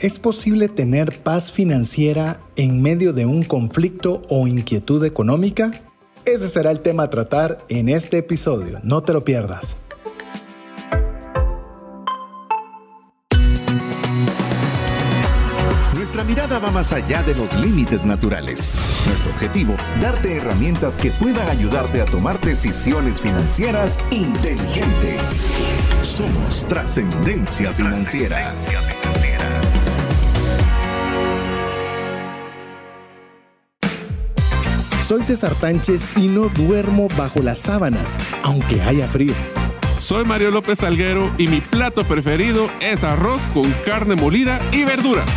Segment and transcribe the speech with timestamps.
[0.00, 5.72] ¿Es posible tener paz financiera en medio de un conflicto o inquietud económica?
[6.24, 9.76] Ese será el tema a tratar en este episodio, no te lo pierdas.
[15.94, 18.80] Nuestra mirada va más allá de los límites naturales.
[19.06, 25.44] Nuestro objetivo, darte herramientas que puedan ayudarte a tomar decisiones financieras inteligentes.
[26.00, 28.54] Somos trascendencia financiera.
[35.10, 39.34] Soy César Tánchez y no duermo bajo las sábanas, aunque haya frío.
[39.98, 45.28] Soy Mario López Salguero y mi plato preferido es arroz con carne molida y verduras.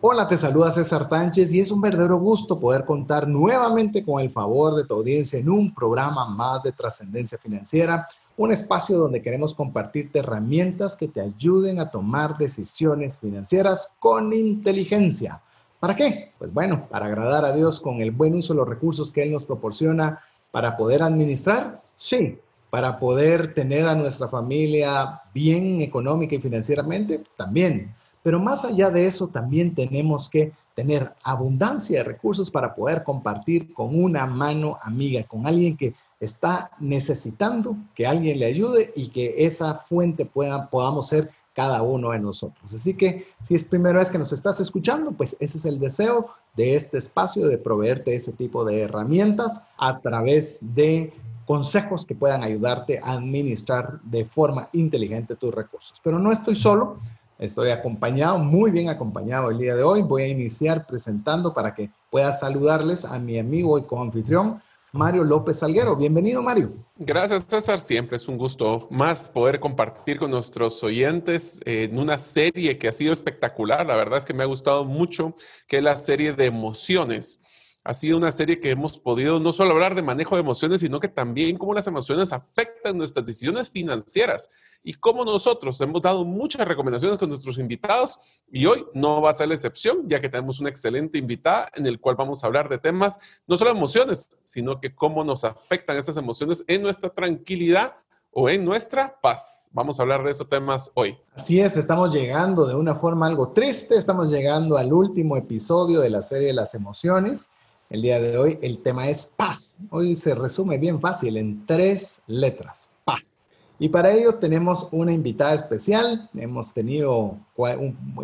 [0.00, 4.30] Hola, te saluda César Tánchez y es un verdadero gusto poder contar nuevamente con el
[4.30, 8.06] favor de tu audiencia en un programa más de trascendencia financiera
[8.38, 15.42] un espacio donde queremos compartirte herramientas que te ayuden a tomar decisiones financieras con inteligencia.
[15.80, 16.32] ¿Para qué?
[16.38, 19.32] Pues bueno, para agradar a Dios con el buen uso de los recursos que Él
[19.32, 20.20] nos proporciona
[20.52, 22.38] para poder administrar, sí,
[22.70, 27.92] para poder tener a nuestra familia bien económica y financieramente, también.
[28.22, 33.72] Pero más allá de eso, también tenemos que tener abundancia de recursos para poder compartir
[33.72, 39.34] con una mano amiga, con alguien que está necesitando que alguien le ayude y que
[39.38, 42.72] esa fuente pueda, podamos ser cada uno de nosotros.
[42.72, 46.28] Así que si es primera vez que nos estás escuchando, pues ese es el deseo
[46.56, 51.12] de este espacio de proveerte ese tipo de herramientas a través de
[51.46, 56.00] consejos que puedan ayudarte a administrar de forma inteligente tus recursos.
[56.04, 56.98] Pero no estoy solo,
[57.38, 60.02] estoy acompañado, muy bien acompañado el día de hoy.
[60.02, 65.58] Voy a iniciar presentando para que pueda saludarles a mi amigo y coanfitrión, Mario López
[65.58, 65.94] Salguero.
[65.96, 66.72] Bienvenido, Mario.
[66.96, 67.80] Gracias, César.
[67.80, 72.92] Siempre es un gusto más poder compartir con nuestros oyentes en una serie que ha
[72.92, 73.86] sido espectacular.
[73.86, 75.34] La verdad es que me ha gustado mucho,
[75.66, 77.40] que es la serie de emociones
[77.88, 81.00] ha sido una serie que hemos podido no solo hablar de manejo de emociones, sino
[81.00, 84.50] que también cómo las emociones afectan nuestras decisiones financieras
[84.84, 89.32] y cómo nosotros hemos dado muchas recomendaciones con nuestros invitados y hoy no va a
[89.32, 92.68] ser la excepción, ya que tenemos una excelente invitada en el cual vamos a hablar
[92.68, 97.94] de temas, no solo emociones, sino que cómo nos afectan estas emociones en nuestra tranquilidad
[98.32, 99.70] o en nuestra paz.
[99.72, 101.16] Vamos a hablar de esos temas hoy.
[101.34, 106.10] Así es, estamos llegando de una forma algo triste, estamos llegando al último episodio de
[106.10, 107.48] la serie de las emociones
[107.90, 108.58] el día de hoy.
[108.62, 109.78] El tema es paz.
[109.90, 113.36] Hoy se resume bien fácil en tres letras, paz.
[113.78, 116.28] Y para ello tenemos una invitada especial.
[116.34, 117.36] Hemos tenido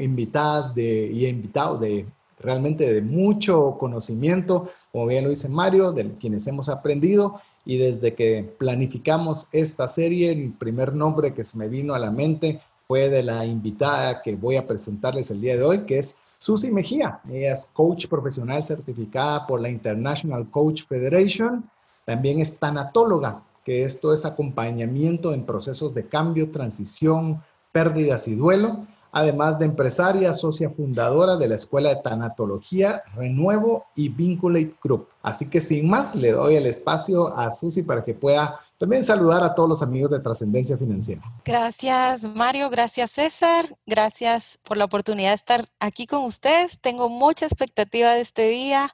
[0.01, 2.07] invitadas y invitados de
[2.41, 7.41] realmente de mucho conocimiento, como bien lo dice Mario, de quienes hemos aprendido.
[7.65, 12.11] Y desde que planificamos esta serie, el primer nombre que se me vino a la
[12.11, 16.17] mente fue de la invitada que voy a presentarles el día de hoy, que es
[16.45, 21.65] Susi Mejía, ella es coach profesional certificada por la International Coach Federation.
[22.05, 28.87] También es tanatóloga, que esto es acompañamiento en procesos de cambio, transición, pérdidas y duelo.
[29.11, 35.09] Además de empresaria, socia fundadora de la Escuela de Tanatología Renuevo y Vinculate Group.
[35.23, 39.43] Así que sin más, le doy el espacio a Susi para que pueda también saludar
[39.45, 41.23] a todos los amigos de Trascendencia Financiera.
[41.45, 42.71] Gracias, Mario.
[42.71, 43.77] Gracias, César.
[43.87, 46.79] Gracias por la oportunidad de estar aquí con ustedes.
[46.81, 48.93] Tengo mucha expectativa de este día,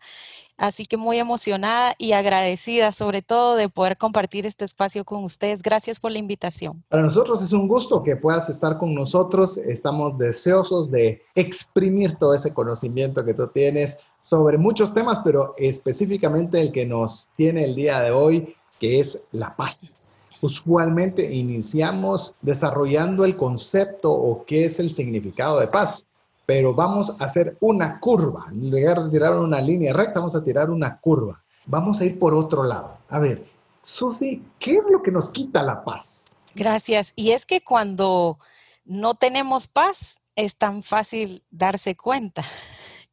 [0.58, 5.62] así que muy emocionada y agradecida sobre todo de poder compartir este espacio con ustedes.
[5.62, 6.84] Gracias por la invitación.
[6.88, 9.56] Para nosotros es un gusto que puedas estar con nosotros.
[9.56, 16.60] Estamos deseosos de exprimir todo ese conocimiento que tú tienes sobre muchos temas, pero específicamente
[16.60, 19.98] el que nos tiene el día de hoy que es la paz.
[20.42, 26.06] Usualmente iniciamos desarrollando el concepto o qué es el significado de paz,
[26.46, 28.46] pero vamos a hacer una curva.
[28.50, 31.40] En lugar de tirar una línea recta, vamos a tirar una curva.
[31.66, 32.96] Vamos a ir por otro lado.
[33.10, 33.44] A ver,
[33.82, 36.34] Susi, ¿qué es lo que nos quita la paz?
[36.54, 37.12] Gracias.
[37.14, 38.38] Y es que cuando
[38.84, 42.44] no tenemos paz, es tan fácil darse cuenta.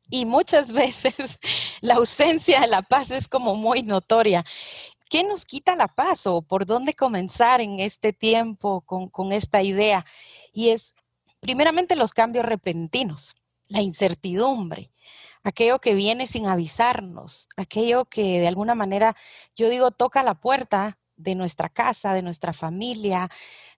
[0.09, 1.39] Y muchas veces
[1.81, 4.45] la ausencia de la paz es como muy notoria.
[5.09, 10.05] ¿Qué nos quita la paz o por dónde comenzar en este tiempo con, esta idea?
[10.51, 10.93] Y es
[11.39, 13.35] primeramente los cambios repentinos,
[13.67, 14.91] la incertidumbre,
[15.43, 19.15] aquello que viene sin avisarnos, aquello que de alguna manera,
[19.55, 23.29] yo digo, toca la puerta de nuestra casa, de nuestra familia,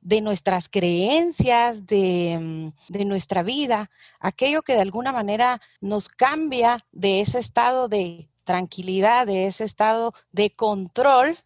[0.01, 6.85] de nuestras creencias, de, mm, de, nuestra vida, aquello que de alguna manera nos cambia
[6.91, 11.37] de ese estado de tranquilidad, de ese estado de control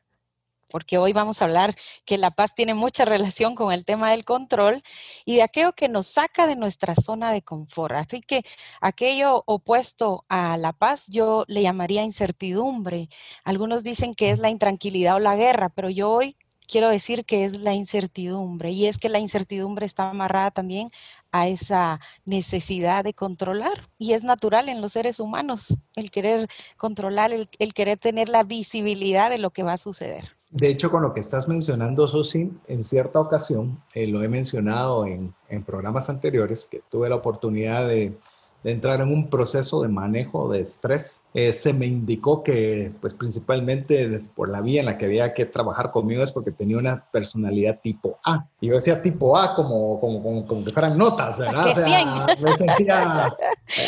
[0.69, 4.23] porque hoy vamos a hablar que la paz tiene mucha relación con el tema del
[4.25, 4.81] control
[5.25, 7.93] y de aquello que nos saca de nuestra zona de confort.
[7.93, 8.43] Así que
[8.81, 13.09] aquello opuesto a la paz yo le llamaría incertidumbre.
[13.43, 16.37] Algunos dicen que es la intranquilidad o la guerra, pero yo hoy
[16.73, 20.89] quiero decir que es la incertidumbre y es que la incertidumbre está amarrada también
[21.31, 27.31] a esa necesidad de controlar y es natural en los seres humanos el querer controlar,
[27.31, 30.35] el, querer tener la visibilidad de lo que va a suceder.
[30.49, 35.05] De hecho, con lo que estás mencionando, Susi, en cierta ocasión, eh, lo he mencionado
[35.05, 38.17] en, en programas anteriores, que tuve la oportunidad de,
[38.63, 41.21] de entrar en un proceso de manejo de estrés.
[41.33, 45.45] Eh, se me indicó que, pues principalmente por la vía en la que había que
[45.45, 48.45] trabajar conmigo es porque tenía una personalidad tipo A.
[48.61, 51.67] Y yo decía tipo A como, como, como, que fueran notas, ¿verdad?
[51.67, 53.35] O sea, me sentía,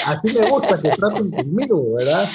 [0.05, 2.29] así me gusta que traten conmigo, ¿verdad?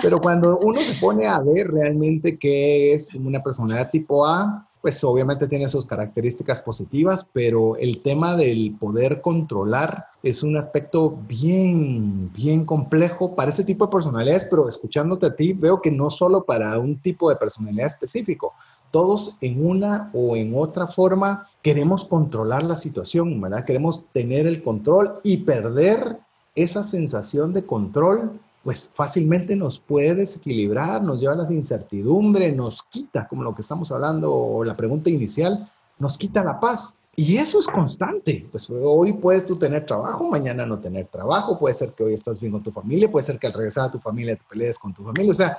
[0.00, 5.02] Pero cuando uno se pone a ver realmente qué es una personalidad tipo A, pues
[5.04, 12.32] obviamente tiene sus características positivas, pero el tema del poder controlar es un aspecto bien,
[12.32, 16.44] bien complejo para ese tipo de personalidades, pero escuchándote a ti veo que no solo
[16.44, 18.54] para un tipo de personalidad específico,
[18.90, 23.64] todos en una o en otra forma queremos controlar la situación, ¿verdad?
[23.64, 26.18] Queremos tener el control y perder
[26.56, 32.82] esa sensación de control pues fácilmente nos puede desequilibrar, nos lleva a la incertidumbre, nos
[32.84, 35.68] quita, como lo que estamos hablando, o la pregunta inicial,
[35.98, 36.96] nos quita la paz.
[37.14, 38.46] Y eso es constante.
[38.50, 42.40] Pues hoy puedes tú tener trabajo, mañana no tener trabajo, puede ser que hoy estás
[42.40, 44.94] bien con tu familia, puede ser que al regresar a tu familia te pelees con
[44.94, 45.32] tu familia.
[45.32, 45.58] O sea,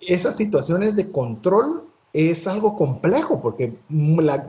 [0.00, 3.74] esas situaciones de control es algo complejo, porque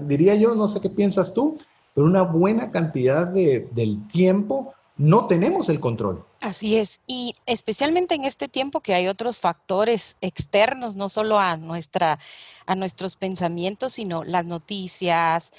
[0.01, 1.57] diría yo, no sé qué piensas tú,
[1.95, 6.25] pero una buena cantidad de, del tiempo no tenemos el control.
[6.41, 11.57] Así es, y especialmente en este tiempo que hay otros factores externos, no solo a,
[11.57, 12.19] nuestra,
[12.65, 15.51] a nuestros pensamientos, sino las noticias,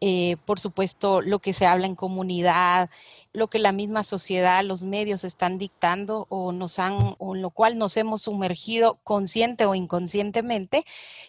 [0.00, 2.90] eh, por supuesto, lo que se habla en comunidad,
[3.32, 7.50] lo que la misma sociedad, los medios están dictando o nos han, o en lo
[7.50, 10.84] cual nos hemos sumergido consciente o inconscientemente,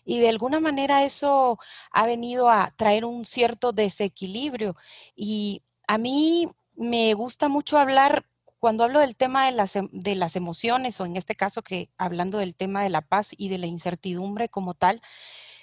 [0.05, 1.59] y de alguna manera eso
[1.91, 4.75] ha venido a traer un cierto desequilibrio.
[5.15, 8.25] Y a mí me gusta mucho hablar,
[8.59, 11.89] cuando hablo del tema de las, em, de las emociones, o en este caso que
[11.97, 15.01] hablando del tema de la paz y de la incertidumbre como tal,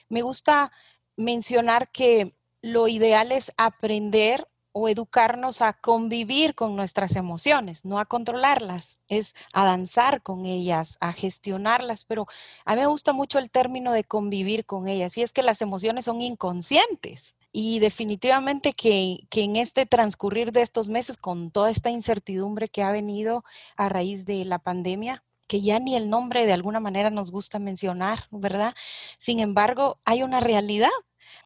[0.09, 0.73] me gusta
[1.17, 8.07] mencionar que lo ideal es aprender o educarnos a convivir con nuestras emociones, no a
[8.07, 12.27] controlarlas, es a danzar con ellas, a gestionarlas, pero
[12.65, 15.61] a mí me gusta mucho el término de convivir con ellas, y es que las
[15.63, 17.35] emociones son inconscientes.
[17.53, 22.93] Y definitivamente que, en este transcurrir de estos meses, con toda esta incertidumbre que ha
[22.93, 23.45] venido
[23.77, 27.59] a raíz de la pandemia, que ya ni el nombre de alguna manera nos gusta
[27.59, 28.75] mencionar, ¿verdad?
[29.19, 30.91] Sin embargo, hay una realidad,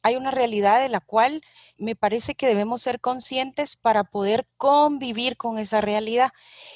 [0.03, 1.41] hay una realidad de la cual
[1.79, 6.33] me parece que debemos ser conscientes para poder convivir con esa realidad.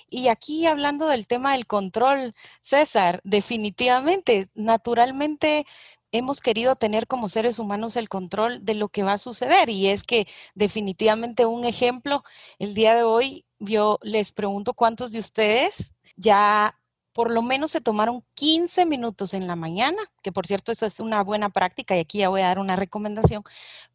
[0.08, 5.66] Y aquí hablando del tema del control, César, definitivamente, naturalmente
[6.12, 9.68] hemos querido tener como seres humanos el control de lo que va a suceder.
[9.68, 12.24] Y es que definitivamente un ejemplo,
[12.58, 16.74] el día de hoy yo les pregunto cuántos de ustedes ya
[17.18, 21.00] por lo menos se tomaron 15 minutos en la mañana, que por cierto esa es
[21.00, 23.42] una buena práctica y aquí ya voy a dar una recomendación,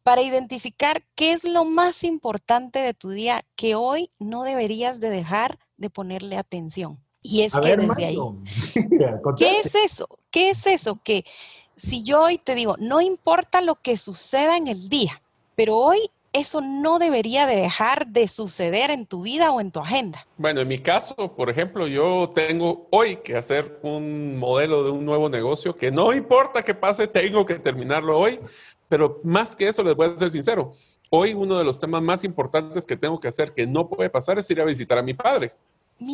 [0.02, 5.08] para identificar qué es lo más importante de tu día que hoy no deberías de
[5.08, 6.98] dejar de ponerle atención.
[7.22, 8.18] Y es que desde ahí,
[9.38, 10.06] ¿qué es eso?
[10.30, 11.00] ¿Qué es eso?
[11.02, 11.24] Que
[11.76, 15.22] si yo hoy te digo, no importa lo que suceda en el día,
[15.54, 19.78] pero hoy eso no debería de dejar de suceder en tu vida o en tu
[19.78, 20.26] agenda.
[20.36, 25.04] Bueno, en mi caso, por ejemplo, yo tengo hoy que hacer un modelo de un
[25.04, 28.40] nuevo negocio que no importa que pase, tengo que terminarlo hoy,
[28.88, 30.72] pero más que eso les voy a ser sincero.
[31.08, 34.36] Hoy uno de los temas más importantes que tengo que hacer que no puede pasar
[34.38, 35.52] es ir a visitar a mi padre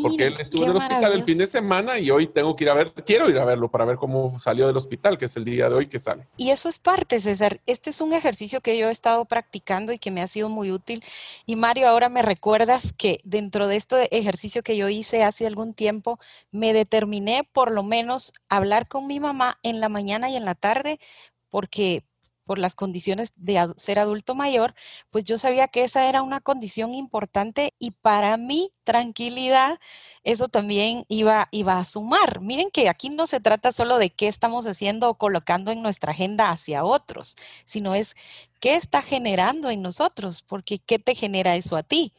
[0.03, 2.71] porque él estuvo en el hospital el fin de semana y hoy tengo que ir
[2.71, 5.45] a ver, quiero ir a verlo para ver cómo salió del hospital, que es el
[5.45, 6.27] día de hoy que sale.
[6.37, 7.61] Y eso es parte, César.
[7.67, 10.71] Este es un ejercicio que yo he estado practicando y que me ha sido muy
[10.71, 11.03] útil.
[11.47, 15.75] Y Mario, ahora me recuerdas que dentro de este ejercicio que yo hice hace algún
[15.75, 16.19] tiempo,
[16.51, 20.55] me determiné por lo menos hablar con mi mamá en la mañana y en la
[20.55, 21.01] tarde,
[21.49, 22.05] porque
[22.51, 24.75] por las condiciones de ser adulto mayor,
[25.11, 29.79] pues yo sabía que esa era una condición importante y para mi tranquilidad
[30.25, 32.41] eso también iba, iba a sumar.
[32.41, 36.11] Miren que aquí no se trata solo de qué estamos haciendo o colocando en nuestra
[36.11, 38.17] agenda hacia otros, sino es
[38.59, 42.13] qué está generando en nosotros, porque qué te genera eso a ti.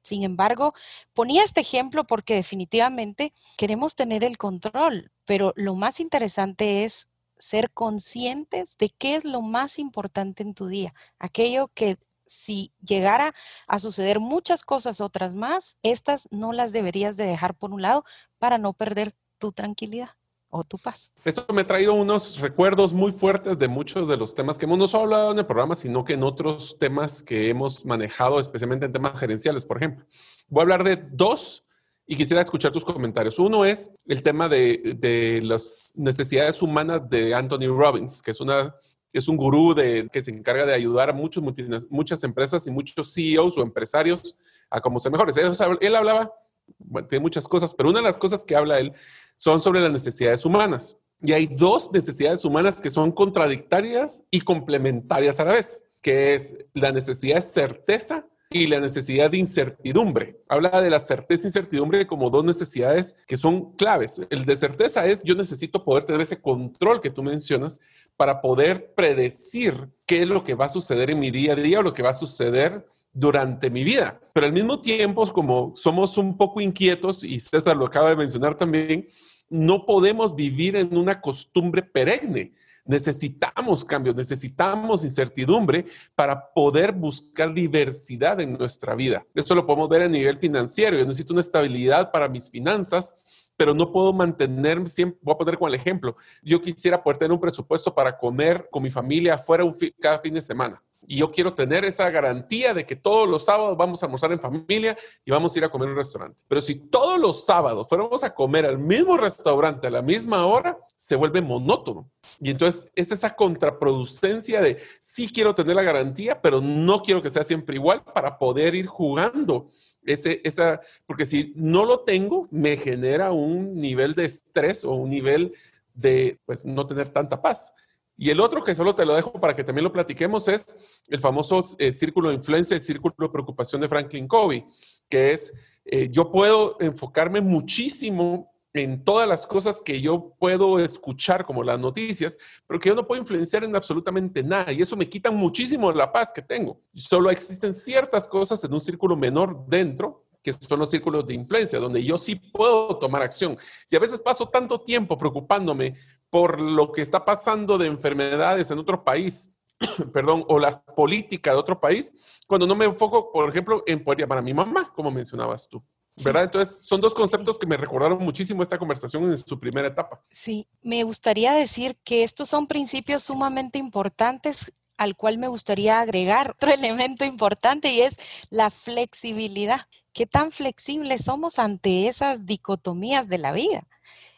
[0.00, 0.72] Sin embargo,
[1.12, 7.06] ponía este ejemplo porque definitivamente queremos tener el control, pero lo más interesante es
[7.38, 13.34] ser conscientes de qué es lo más importante en tu día, aquello que si llegara
[13.66, 18.04] a suceder muchas cosas otras más, estas no las deberías de dejar por un lado
[18.38, 20.10] para no perder tu tranquilidad
[20.48, 21.10] o tu paz.
[21.24, 24.78] Esto me ha traído unos recuerdos muy fuertes de muchos de los temas que hemos
[24.78, 28.86] no solo hablado en el programa, sino que en otros temas que hemos manejado, especialmente
[28.86, 30.06] en temas gerenciales, por ejemplo.
[30.48, 31.64] Voy a hablar de dos
[32.06, 33.38] y quisiera escuchar tus comentarios.
[33.38, 38.74] Uno es el tema de, de las necesidades humanas de Anthony Robbins, que es una
[39.14, 41.42] es un gurú de, que se encarga de ayudar a muchos,
[41.88, 44.36] muchas empresas y muchos CEOs o empresarios
[44.68, 45.36] a cómo ser mejores.
[45.36, 46.32] Él, hablaba,
[46.78, 48.92] bueno, tiene muchas cosas, pero una de las cosas que habla él
[49.36, 50.98] son sobre las necesidades humanas.
[51.22, 56.56] Y hay dos necesidades humanas que son contradictorias y complementarias a la vez, que es
[56.74, 60.40] la necesidad de certeza y la necesidad de incertidumbre.
[60.48, 64.20] Habla de la certeza e incertidumbre como dos necesidades que son claves.
[64.30, 67.80] El de certeza es yo necesito poder tener ese control que tú mencionas
[68.16, 71.80] para poder predecir qué es lo que va a suceder en mi día a día
[71.80, 74.20] o lo que va a suceder durante mi vida.
[74.32, 78.56] Pero al mismo tiempo, como somos un poco inquietos, y César lo acaba de mencionar
[78.56, 79.06] también,
[79.48, 82.52] no podemos vivir en una costumbre perenne.
[82.84, 89.24] Necesitamos cambios, necesitamos incertidumbre para poder buscar diversidad en nuestra vida.
[89.34, 90.98] Esto lo podemos ver a nivel financiero.
[90.98, 93.14] Yo necesito una estabilidad para mis finanzas,
[93.56, 97.32] pero no puedo mantener, siempre, voy a poner con el ejemplo, yo quisiera poder tener
[97.32, 101.30] un presupuesto para comer con mi familia fuera un cada fin de semana y yo
[101.30, 105.30] quiero tener esa garantía de que todos los sábados vamos a almorzar en familia y
[105.30, 106.42] vamos a ir a comer en un restaurante.
[106.48, 110.78] Pero si todos los sábados fuéramos a comer al mismo restaurante a la misma hora,
[110.96, 112.10] se vuelve monótono.
[112.40, 117.30] Y entonces es esa contraproducencia de sí quiero tener la garantía, pero no quiero que
[117.30, 119.68] sea siempre igual para poder ir jugando.
[120.02, 125.10] Ese, esa, porque si no lo tengo, me genera un nivel de estrés o un
[125.10, 125.54] nivel
[125.94, 127.72] de pues, no tener tanta paz.
[128.16, 131.18] Y el otro que solo te lo dejo para que también lo platiquemos es el
[131.18, 134.64] famoso eh, círculo de influencia y círculo de preocupación de Franklin Covey,
[135.08, 135.52] que es
[135.84, 141.78] eh, yo puedo enfocarme muchísimo en todas las cosas que yo puedo escuchar, como las
[141.78, 144.72] noticias, pero que yo no puedo influenciar en absolutamente nada.
[144.72, 146.80] Y eso me quita muchísimo la paz que tengo.
[146.92, 151.78] Solo existen ciertas cosas en un círculo menor dentro, que son los círculos de influencia,
[151.78, 153.56] donde yo sí puedo tomar acción.
[153.88, 155.94] Y a veces paso tanto tiempo preocupándome
[156.34, 159.54] por lo que está pasando de enfermedades en otro país,
[160.12, 164.22] perdón, o las políticas de otro país, cuando no me enfoco, por ejemplo, en poder
[164.22, 165.80] llamar a mi mamá, como mencionabas tú.
[166.24, 166.42] ¿Verdad?
[166.42, 170.24] Entonces, son dos conceptos que me recordaron muchísimo esta conversación en su primera etapa.
[170.32, 176.50] Sí, me gustaría decir que estos son principios sumamente importantes al cual me gustaría agregar
[176.50, 178.16] otro elemento importante y es
[178.50, 179.82] la flexibilidad.
[180.12, 183.86] ¿Qué tan flexibles somos ante esas dicotomías de la vida?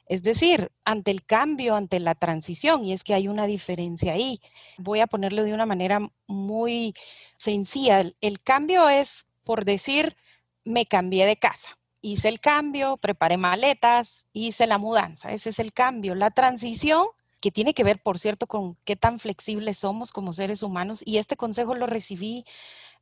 [0.07, 4.41] Es decir, ante el cambio, ante la transición, y es que hay una diferencia ahí.
[4.79, 6.95] Voy a ponerlo de una manera muy
[7.37, 8.03] sencilla.
[8.21, 10.17] El cambio es, por decir,
[10.65, 11.79] me cambié de casa.
[12.03, 15.33] Hice el cambio, preparé maletas, hice la mudanza.
[15.33, 16.15] Ese es el cambio.
[16.15, 17.07] La transición,
[17.41, 21.03] que tiene que ver, por cierto, con qué tan flexibles somos como seres humanos.
[21.05, 22.45] Y este consejo lo recibí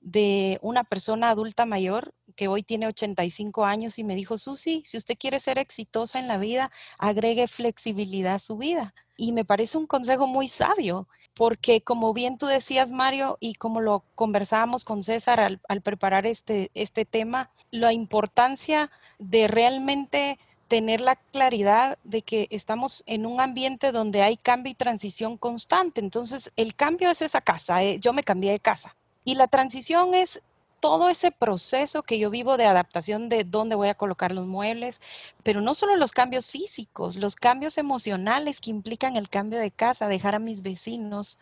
[0.04, 4.98] de una persona adulta mayor que hoy tiene 85 años y me dijo, Susi, si
[4.98, 8.94] usted quiere ser exitosa en la vida, agregue flexibilidad a su vida.
[9.16, 13.80] Y me parece un consejo muy sabio, porque como bien tú decías, Mario, y como
[13.80, 21.16] lo conversábamos con César al, preparar este, este tema, la importancia de realmente tener la
[21.16, 26.00] claridad de que estamos en un ambiente donde hay cambio y transición constante.
[26.00, 27.82] Entonces, el cambio es esa casa.
[27.82, 30.42] Eh, yo me cambié de casa y la transición es
[30.84, 35.00] todo ese proceso que yo vivo de adaptación de dónde voy a colocar los muebles,
[35.42, 40.08] pero no solo los cambios físicos, los cambios emocionales que implican el cambio de casa,
[40.08, 41.38] dejar a mis vecinos,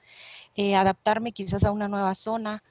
[0.54, 2.62] eh, adaptarme quizás a una nueva zona,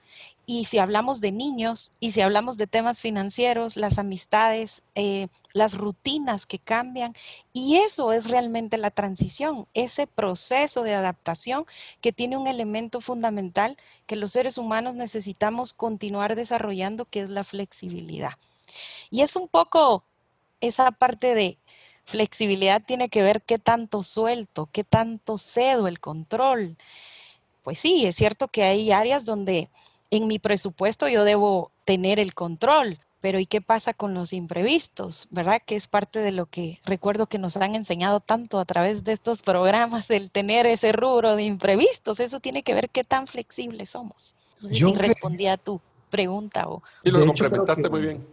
[0.52, 5.78] y si hablamos de niños y si hablamos de temas financieros, las amistades, eh, las
[5.78, 7.16] rutinas que cambian,
[7.54, 11.66] y eso es realmente la transición, ese proceso de adaptación
[12.02, 13.78] que tiene un elemento fundamental
[14.08, 18.34] que los seres humanos necesitamos continuar desarrollando, que es la flexibilidad.
[19.10, 20.04] Y es un poco
[20.60, 21.60] esa parte de
[22.04, 26.76] flexibilidad tiene que ver qué tanto suelto, qué tanto cedo el control.
[27.64, 29.70] Pues sí, es cierto que hay áreas donde
[30.12, 35.28] en mi presupuesto yo debo tener el control, pero ¿y qué pasa con los imprevistos?
[35.32, 35.62] ¿Verdad?
[35.66, 39.14] Que es parte de lo que recuerdo que nos han enseñado tanto a través de
[39.14, 42.20] estos programas, el tener ese rubro de imprevistos.
[42.20, 44.36] Eso tiene que ver qué tan flexibles somos.
[44.72, 45.80] yo respondía tú.
[46.10, 46.68] pregunta.
[46.68, 46.84] O...
[47.04, 48.28] Y lo complementaste muy bien.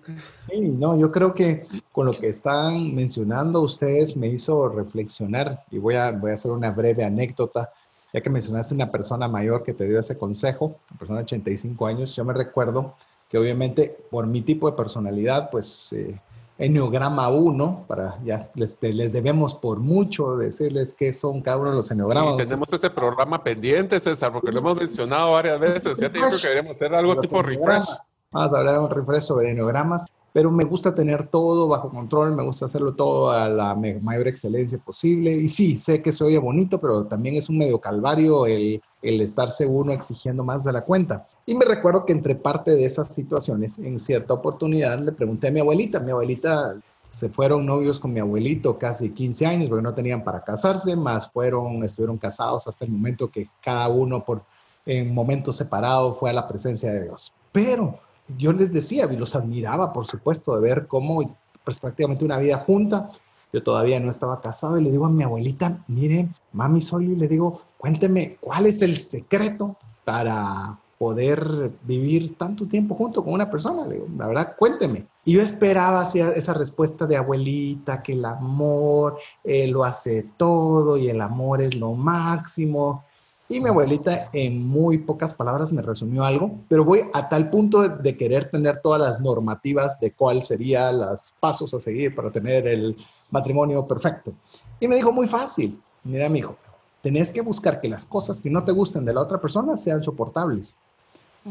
[0.51, 5.79] Sí, no, yo creo que con lo que están mencionando ustedes me hizo reflexionar y
[5.79, 7.71] voy a, voy a hacer una breve anécdota.
[8.13, 11.87] Ya que mencionaste una persona mayor que te dio ese consejo, una persona de 85
[11.87, 12.95] años, yo me recuerdo
[13.29, 16.19] que obviamente por mi tipo de personalidad, pues eh,
[16.61, 21.77] Enneograma 1, para ya les, les, debemos por mucho decirles qué son cada uno de
[21.77, 22.37] los enneogramas.
[22.37, 25.97] tenemos ese programa pendiente, César, porque lo hemos mencionado varias veces.
[25.99, 27.87] Ya te digo que hacer algo tipo refresh.
[28.33, 30.07] Vamos a hablar un refresh sobre enneogramas
[30.39, 34.79] pero me gusta tener todo bajo control, me gusta hacerlo todo a la mayor excelencia
[34.79, 35.33] posible.
[35.33, 39.21] Y sí, sé que se oye bonito, pero también es un medio calvario el, el
[39.21, 41.27] estarse uno exigiendo más de la cuenta.
[41.45, 45.51] Y me recuerdo que entre parte de esas situaciones, en cierta oportunidad, le pregunté a
[45.51, 46.77] mi abuelita, mi abuelita
[47.11, 51.29] se fueron novios con mi abuelito casi 15 años porque no tenían para casarse, más
[51.33, 54.43] fueron, estuvieron casados hasta el momento que cada uno por
[54.87, 57.33] en momentos separados fue a la presencia de Dios.
[57.51, 57.99] Pero
[58.37, 62.59] yo les decía, y los admiraba, por supuesto, de ver cómo pues, prácticamente una vida
[62.59, 63.11] junta.
[63.53, 67.29] Yo todavía no estaba casado y le digo a mi abuelita, mire, mami Soli, le
[67.29, 73.87] digo, cuénteme, ¿cuál es el secreto para poder vivir tanto tiempo junto con una persona?
[73.87, 75.07] Le digo, la verdad, cuénteme.
[75.25, 81.09] Y yo esperaba esa respuesta de abuelita, que el amor eh, lo hace todo y
[81.09, 83.05] el amor es lo máximo.
[83.51, 87.81] Y mi abuelita en muy pocas palabras me resumió algo, pero voy a tal punto
[87.89, 92.67] de, querer tener todas las normativas de cuál serían los pasos a seguir para tener
[92.67, 92.95] el
[93.31, 94.35] matrimonio perfecto.
[94.79, 96.57] Y me dijo muy fácil, mira mi hijo,
[97.01, 100.03] tenés que buscar que las cosas que no te gusten de la otra persona sean
[100.03, 100.77] soportables,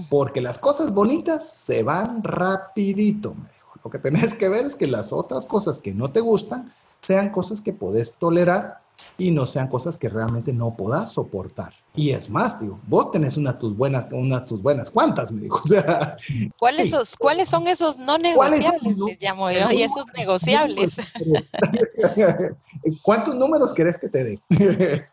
[0.08, 3.80] porque las cosas bonitas se van rapidito, me dijo.
[3.84, 7.30] Lo que tenés que ver es que las otras cosas que no te gustan sean
[7.30, 8.82] cosas que podés tolerar
[9.18, 11.74] y no sean cosas que realmente no puedas soportar.
[11.96, 15.60] Y es más, digo, vos tenés unas tus buenas, unas tus buenas cuantas, me dijo.
[15.64, 16.18] O sea,
[16.60, 18.98] ¿Cuáles, ¿Cuáles son esos no negociables?
[18.98, 20.96] Les llamo yo, y esos negociables.
[23.02, 24.40] ¿Cuántos números querés que te dé?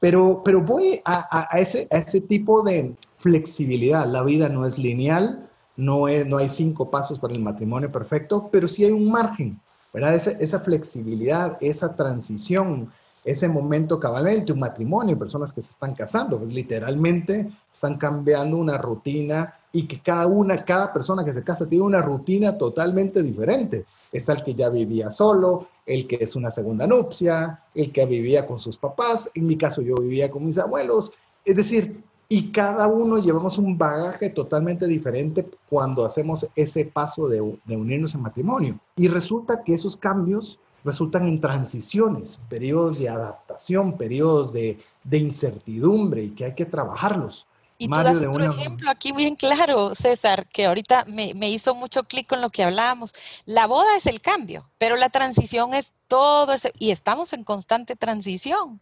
[0.00, 4.06] pero, pero voy a, a, ese, a ese tipo de flexibilidad.
[4.06, 8.50] La vida no es lineal, no, es, no hay cinco pasos para el matrimonio perfecto,
[8.52, 9.58] pero sí hay un margen,
[9.94, 10.14] ¿verdad?
[10.14, 12.92] Esa, esa flexibilidad, esa transición
[13.26, 18.78] ese momento cabalmente, un matrimonio, personas que se están casando, pues literalmente están cambiando una
[18.78, 23.84] rutina y que cada una, cada persona que se casa tiene una rutina totalmente diferente.
[24.12, 28.46] Está el que ya vivía solo, el que es una segunda nupcia, el que vivía
[28.46, 31.12] con sus papás, en mi caso yo vivía con mis abuelos,
[31.44, 37.58] es decir, y cada uno llevamos un bagaje totalmente diferente cuando hacemos ese paso de,
[37.64, 38.80] de unirnos en matrimonio.
[38.96, 44.78] Y resulta que esos cambios resultan en transiciones, periodos de adaptación, periodos de,
[45.10, 47.46] incertidumbre y que hay que trabajarlos.
[47.78, 52.04] Y tú das otro ejemplo aquí bien claro, César, que ahorita me, me hizo mucho
[52.04, 53.14] clic con lo que hablábamos.
[53.44, 57.94] La boda es el cambio, pero la transición es todo ese, y estamos en constante
[57.96, 58.80] transición.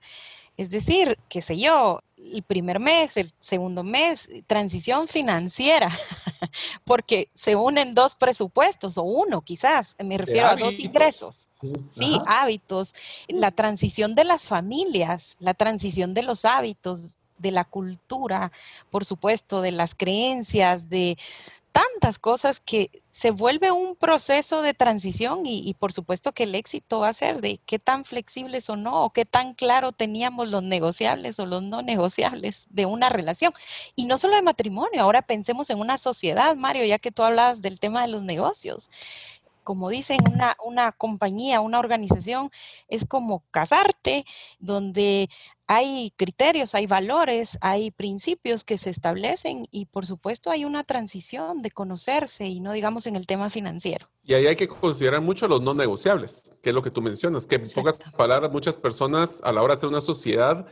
[0.57, 2.01] Es decir, qué sé yo,
[2.33, 5.91] el primer mes, el segundo mes, transición financiera,
[6.85, 11.49] porque se unen dos presupuestos o uno quizás, me refiero a dos ingresos.
[11.91, 12.95] Sí, hábitos,
[13.29, 18.53] la transición de las familias, la transición de los hábitos, de la cultura,
[18.91, 21.19] por supuesto, de las creencias, de
[21.75, 27.01] tantas cosas que se vuelve un proceso de transición y, por supuesto que el éxito
[27.01, 30.63] va a ser de qué tan flexibles o no, o qué tan claro teníamos los
[30.63, 33.53] negociables o los no negociables de una relación.
[33.97, 37.61] Y no solo de matrimonio, ahora pensemos en una sociedad, Mario, ya que tú hablas
[37.61, 38.89] del tema de los negocios
[39.65, 42.51] como dicen, una, una, compañía, una organización,
[42.89, 44.25] es como casarte,
[44.61, 45.29] donde
[45.67, 51.63] hay criterios, hay valores, hay principios que se establecen y por supuesto hay una transición
[51.63, 54.09] de conocerse y no digamos en el tema financiero.
[54.23, 57.47] Y ahí hay que considerar mucho los no negociables, que es lo que tú mencionas,
[57.47, 60.67] que en pocas palabras muchas personas a la hora de hacer una sociedad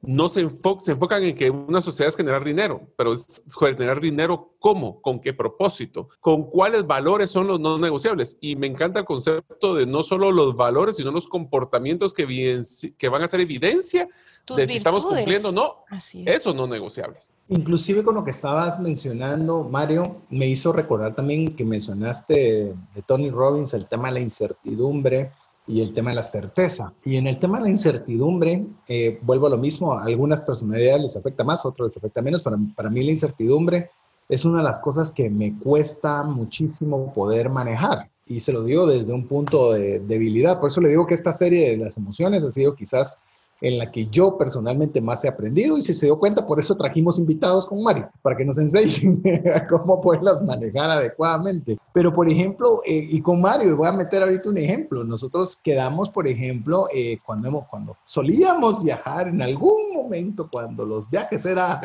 [0.00, 4.54] no se, se enfocan en que una sociedad es generar dinero, pero es generar dinero
[4.60, 8.38] cómo, con qué propósito, con cuáles valores son los no negociables.
[8.40, 12.62] Y me encanta el concepto de no solo los valores, sino los comportamientos que,
[12.96, 14.08] que van a ser evidencia
[14.56, 15.84] de si estamos cumpliendo o no.
[16.24, 17.38] Esos no negociables.
[17.48, 23.30] Inclusive con lo que estabas mencionando, Mario, me hizo recordar también que mencionaste de Tony
[23.30, 25.32] Robbins el tema de la incertidumbre
[25.68, 26.92] y el tema de la certeza.
[27.04, 31.02] Y en el tema de la incertidumbre, eh, vuelvo a lo mismo, a algunas personalidades
[31.02, 32.42] les afecta más, a otros les afecta menos.
[32.42, 33.90] Para, para mí la incertidumbre
[34.28, 38.10] es una de las cosas que me cuesta muchísimo poder manejar.
[38.26, 40.58] Y se lo digo desde un punto de debilidad.
[40.58, 43.20] Por eso le digo que esta serie de las emociones ha sido quizás
[43.60, 46.76] en la que yo personalmente más he aprendido y si se dio cuenta, por eso
[46.76, 49.22] trajimos invitados con Mario, para que nos enseñen
[49.68, 51.78] cómo poderlas manejar adecuadamente.
[51.92, 56.10] Pero, por ejemplo, eh, y con Mario, voy a meter ahorita un ejemplo, nosotros quedamos,
[56.10, 61.80] por ejemplo, eh, cuando, hemos, cuando solíamos viajar en algún momento, cuando los viajes era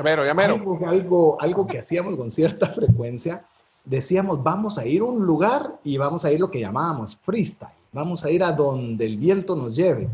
[0.53, 3.45] Algo, algo, algo que hacíamos con cierta frecuencia,
[3.83, 7.71] decíamos, vamos a ir a un lugar y vamos a ir lo que llamábamos freestyle.
[7.91, 10.09] Vamos a ir a donde el viento nos lleve.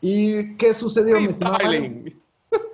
[0.00, 1.16] ¿Y qué sucedió?
[1.16, 2.20] Freestyling.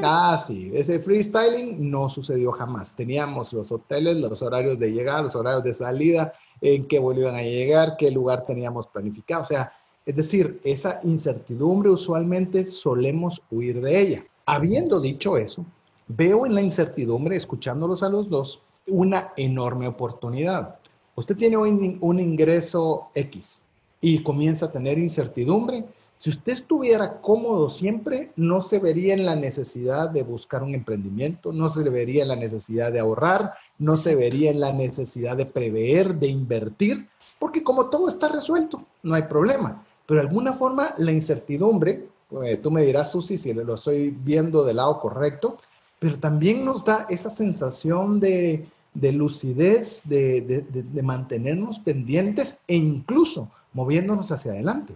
[0.00, 2.94] Ah, sí, ese freestyling no sucedió jamás.
[2.94, 7.42] Teníamos los hoteles, los horarios de llegada, los horarios de salida, en qué iban a
[7.42, 9.42] llegar, qué lugar teníamos planificado.
[9.42, 9.72] O sea,
[10.06, 14.24] es decir, esa incertidumbre usualmente solemos huir de ella.
[14.46, 15.66] Habiendo dicho eso,
[16.08, 20.76] veo en la incertidumbre, escuchándolos a los dos, una enorme oportunidad.
[21.16, 23.60] Usted tiene un, un ingreso X
[24.00, 25.84] y comienza a tener incertidumbre.
[26.16, 31.52] Si usted estuviera cómodo siempre, no se vería en la necesidad de buscar un emprendimiento,
[31.52, 35.46] no se vería en la necesidad de ahorrar, no se vería en la necesidad de
[35.46, 37.06] prever, de invertir,
[37.38, 39.84] porque como todo está resuelto, no hay problema.
[40.06, 44.64] Pero de alguna forma la incertidumbre, pues, tú me dirás, Susi, si lo estoy viendo
[44.64, 45.58] del lado correcto,
[45.98, 53.50] pero también nos da esa sensación de, de lucidez, de, de, mantenernos pendientes e incluso
[53.72, 54.94] moviéndonos hacia adelante.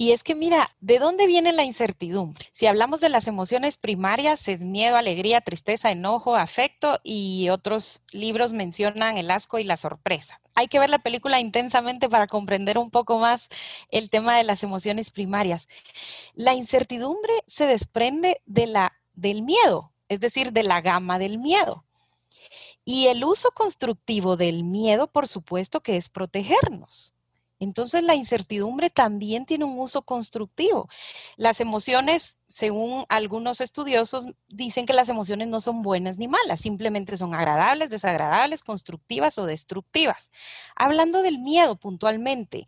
[0.00, 2.46] Y es que mira, ¿de dónde viene la incertidumbre?
[2.52, 8.52] Si hablamos de las emociones primarias, es miedo, alegría, tristeza, enojo, afecto y otros libros
[8.52, 10.40] mencionan el asco y la sorpresa.
[10.54, 13.48] Hay que ver la película intensamente para comprender un poco más
[13.90, 15.68] el tema de las emociones primarias.
[16.32, 21.84] La incertidumbre se desprende de la, del miedo, es decir, de la gama del miedo.
[22.84, 27.14] Y el uso constructivo del miedo, por supuesto, que es protegernos.
[27.60, 30.88] Entonces la incertidumbre también tiene un uso constructivo.
[31.36, 37.16] Las emociones, según algunos estudiosos, dicen que las emociones no son buenas ni malas, simplemente
[37.16, 40.30] son agradables, desagradables, constructivas o destructivas.
[40.76, 42.66] Hablando del miedo puntualmente,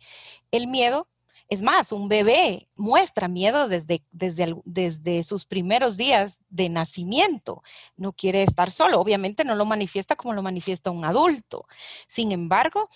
[0.51, 1.07] el miedo
[1.51, 7.61] es más, un bebé muestra miedo desde, desde, desde, sus primeros días de nacimiento.
[7.97, 9.01] No quiere estar solo.
[9.01, 11.67] Obviamente no lo manifiesta como lo manifiesta un adulto.
[12.07, 12.87] Sin embargo,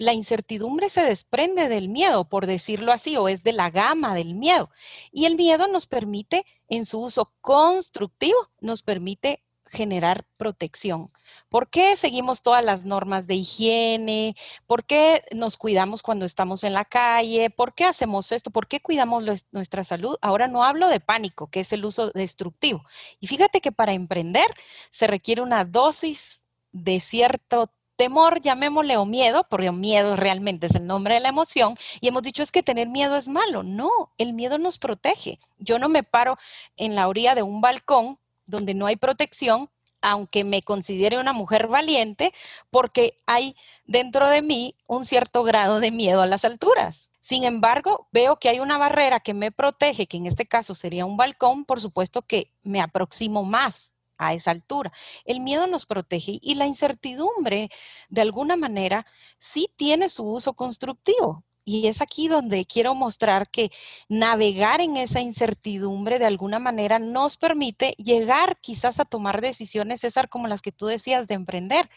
[0.00, 4.34] la incertidumbre se desprende del miedo, por decirlo así, o es de la gama del
[4.34, 4.70] miedo.
[5.12, 11.12] Y el miedo nos permite, en su uso constructivo, nos permite generar protección.
[11.50, 14.36] ¿Por qué seguimos todas las normas de higiene?
[14.66, 17.50] ¿Por qué nos cuidamos cuando estamos en la calle?
[17.50, 18.50] ¿Por qué hacemos esto?
[18.50, 20.16] ¿Por qué cuidamos nuestra salud?
[20.22, 22.86] Ahora no hablo de pánico, que es el uso destructivo.
[23.20, 24.46] Y fíjate que para emprender
[24.90, 26.40] se requiere una dosis
[26.72, 31.76] de cierto temor, llamémosle o miedo, porque miedo realmente es el nombre de la emoción,
[32.00, 33.62] y hemos dicho es que tener miedo es malo.
[33.62, 35.38] No, el miedo nos protege.
[35.58, 36.38] Yo no me paro
[36.78, 39.68] en la orilla de un balcón donde no hay protección,
[40.00, 42.32] aunque me considere una mujer valiente,
[42.70, 47.10] porque hay dentro de mí un cierto grado de miedo a las alturas.
[47.20, 51.04] Sin embargo, veo que hay una barrera que me protege, que en este caso sería
[51.04, 53.89] un balcón, por supuesto que me aproximo más
[54.20, 54.92] a esa altura.
[55.24, 57.70] El miedo nos protege y la incertidumbre,
[58.08, 59.06] de alguna manera,
[59.38, 61.44] sí tiene su uso constructivo.
[61.64, 63.70] Y es aquí donde quiero mostrar que
[64.08, 70.28] navegar en esa incertidumbre de alguna manera nos permite llegar quizás a tomar decisiones, César,
[70.28, 71.88] como las que tú decías de emprender.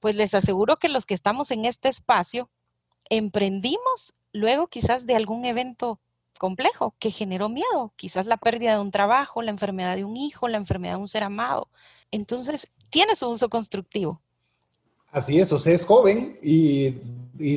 [0.00, 2.50] Pues les aseguro que los que estamos en este espacio
[3.08, 6.00] emprendimos luego quizás de algún evento
[6.36, 10.48] complejo que generó miedo, quizás la pérdida de un trabajo, la enfermedad de un hijo,
[10.48, 11.68] la enfermedad de un ser amado.
[12.10, 14.20] Entonces, tiene su uso constructivo.
[15.10, 16.94] Así es, o sea, es joven y,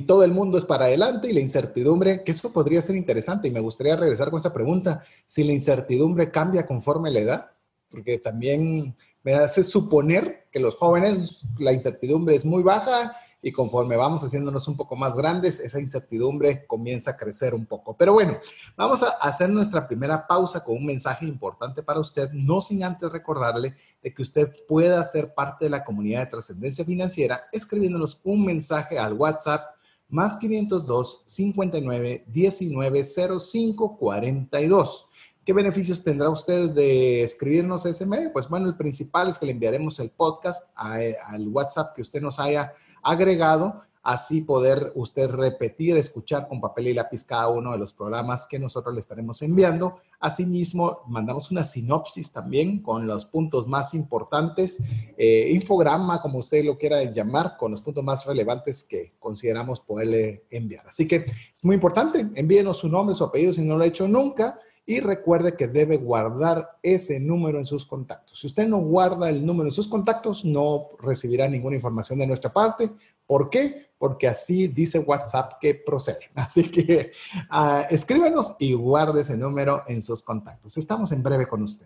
[0.06, 3.52] todo el mundo es para adelante y la incertidumbre, que eso podría ser interesante y
[3.52, 7.52] me gustaría regresar con esa pregunta, si la incertidumbre cambia conforme la edad,
[7.90, 13.96] porque también me hace suponer que los jóvenes la incertidumbre es muy baja y conforme
[13.96, 17.96] vamos haciéndonos un poco más grandes, esa incertidumbre comienza a crecer un poco.
[17.96, 18.38] Pero bueno,
[18.76, 23.12] vamos a hacer nuestra primera pausa con un mensaje importante para usted, no sin antes
[23.12, 28.44] recordarle de que usted pueda ser parte de la comunidad de trascendencia financiera escribiéndonos un
[28.44, 29.76] mensaje al WhatsApp
[30.10, 35.06] más 502 59 19 05 42.
[35.46, 38.32] ¿Qué beneficios tendrá usted de escribirnos ese medio?
[38.32, 42.40] Pues bueno, el principal es que le enviaremos el podcast al WhatsApp que usted nos
[42.40, 42.74] haya
[43.04, 48.48] agregado, así poder usted repetir, escuchar con papel y lápiz cada uno de los programas
[48.48, 49.98] que nosotros le estaremos enviando.
[50.20, 54.82] Asimismo, mandamos una sinopsis también con los puntos más importantes,
[55.18, 60.46] eh, infograma, como usted lo quiera llamar, con los puntos más relevantes que consideramos poderle
[60.50, 60.88] enviar.
[60.88, 64.08] Así que es muy importante, envíenos su nombre, su apellido si no lo ha hecho
[64.08, 68.40] nunca y recuerde que debe guardar ese número en sus contactos.
[68.40, 72.52] Si usted no guarda el número en sus contactos, no recibirá ninguna información de nuestra
[72.52, 72.90] parte.
[73.28, 73.92] ¿Por qué?
[74.00, 76.22] Porque así dice WhatsApp que procede.
[76.34, 77.12] Así que
[77.52, 80.76] uh, escríbanos y guarde ese número en sus contactos.
[80.76, 81.86] Estamos en breve con usted.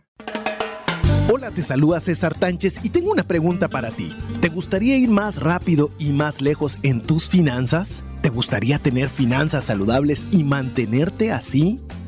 [1.29, 4.15] Hola, te saluda César Tánchez y tengo una pregunta para ti.
[4.39, 8.05] ¿Te gustaría ir más rápido y más lejos en tus finanzas?
[8.21, 11.81] ¿Te gustaría tener finanzas saludables y mantenerte así?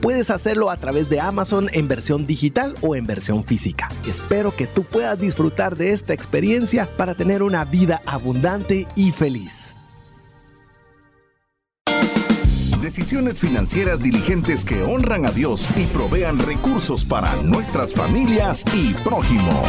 [0.00, 3.88] puedes hacerlo a través de Amazon en versión digital o en versión física.
[4.06, 9.74] Espero que tú puedas disfrutar de esta experiencia para tener una vida abundante y feliz.
[12.82, 19.62] Decisiones financieras diligentes que honran a Dios y provean recursos para nuestras familias y prójimo.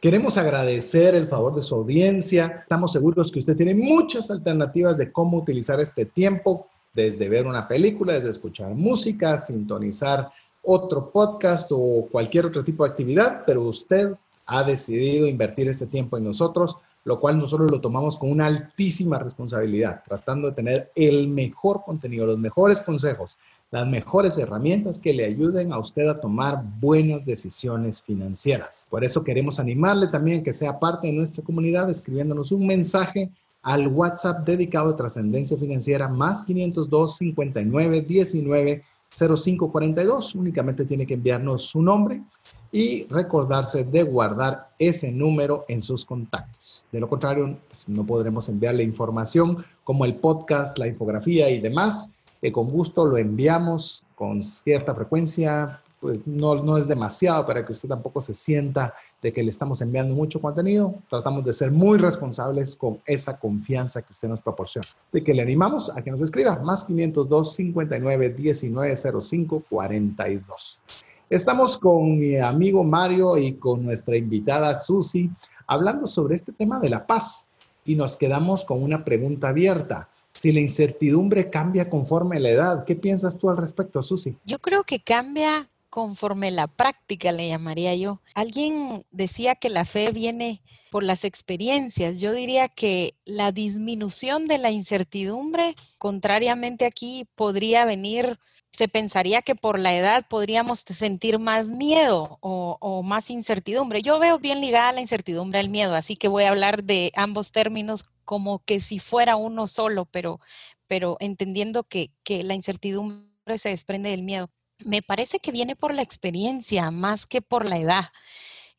[0.00, 2.60] Queremos agradecer el favor de su audiencia.
[2.62, 7.68] Estamos seguros que usted tiene muchas alternativas de cómo utilizar este tiempo desde ver una
[7.68, 10.32] película, desde escuchar música, sintonizar
[10.62, 14.14] otro podcast o cualquier otro tipo de actividad, pero usted
[14.46, 19.18] ha decidido invertir ese tiempo en nosotros, lo cual nosotros lo tomamos con una altísima
[19.18, 23.36] responsabilidad, tratando de tener el mejor contenido, los mejores consejos,
[23.70, 28.86] las mejores herramientas que le ayuden a usted a tomar buenas decisiones financieras.
[28.88, 33.30] Por eso queremos animarle también que sea parte de nuestra comunidad escribiéndonos un mensaje
[33.66, 40.36] al WhatsApp dedicado a trascendencia financiera más 502 59 19 05 42.
[40.36, 42.22] Únicamente tiene que enviarnos su nombre
[42.70, 46.86] y recordarse de guardar ese número en sus contactos.
[46.92, 52.12] De lo contrario, pues, no podremos enviarle información como el podcast, la infografía y demás,
[52.40, 57.72] que con gusto lo enviamos con cierta frecuencia, pues no, no es demasiado para que
[57.72, 60.94] usted tampoco se sienta de que le estamos enviando mucho contenido.
[61.08, 64.86] Tratamos de ser muy responsables con esa confianza que usted nos proporciona.
[65.10, 70.80] De que le animamos a que nos escriba más 502 59 19 05 42.
[71.28, 75.30] Estamos con mi amigo Mario y con nuestra invitada Susi
[75.66, 77.48] hablando sobre este tema de la paz
[77.84, 80.08] y nos quedamos con una pregunta abierta.
[80.32, 84.36] Si la incertidumbre cambia conforme la edad, ¿qué piensas tú al respecto, Susi?
[84.44, 88.20] Yo creo que cambia conforme la práctica, le llamaría yo.
[88.34, 92.20] Alguien decía que la fe viene por las experiencias.
[92.20, 98.38] Yo diría que la disminución de la incertidumbre, contrariamente aquí, podría venir,
[98.72, 104.02] se pensaría que por la edad podríamos sentir más miedo o, o más incertidumbre.
[104.02, 107.52] Yo veo bien ligada la incertidumbre al miedo, así que voy a hablar de ambos
[107.52, 110.40] términos como que si fuera uno solo, pero,
[110.88, 115.94] pero entendiendo que, que la incertidumbre se desprende del miedo me parece que viene por
[115.94, 118.06] la experiencia más que por la edad.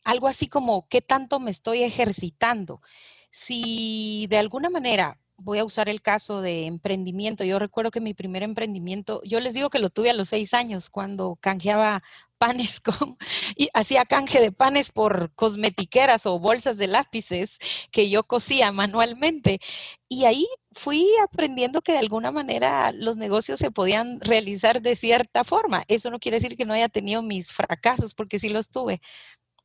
[0.04, 2.82] Algo así como, ¿qué tanto me estoy ejercitando?
[3.30, 7.44] Si de alguna manera voy a usar el caso de emprendimiento.
[7.44, 10.54] Yo recuerdo que mi primer emprendimiento, yo les digo que lo tuve a los seis
[10.54, 12.04] años cuando canjeaba
[12.38, 13.18] panes con,
[13.56, 17.58] y hacía canje de panes por cosmetiqueras o bolsas de lápices
[17.92, 19.60] que yo cosía manualmente.
[20.08, 25.44] Y ahí fui aprendiendo que de alguna manera los negocios se podían realizar de cierta
[25.44, 25.84] forma.
[25.88, 29.02] Eso no quiere decir que no haya tenido mis fracasos, porque sí los tuve.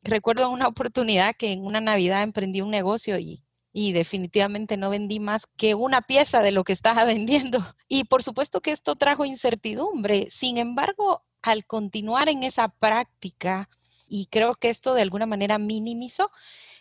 [0.02, 5.18] Recuerdo una oportunidad que en una Navidad emprendí un negocio y y definitivamente no vendí
[5.20, 7.64] más que una pieza de lo que estaba vendiendo.
[7.88, 10.28] Y por supuesto que esto trajo incertidumbre.
[10.30, 13.68] Sin embargo, al continuar en esa práctica,
[14.06, 16.30] y creo que esto de alguna manera minimizó,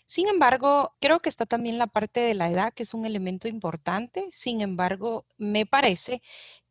[0.06, 3.48] sin embargo, creo que está también la parte de la edad, que es un elemento
[3.48, 4.28] importante.
[4.32, 6.22] Sin embargo, me parece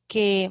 [0.07, 0.51] que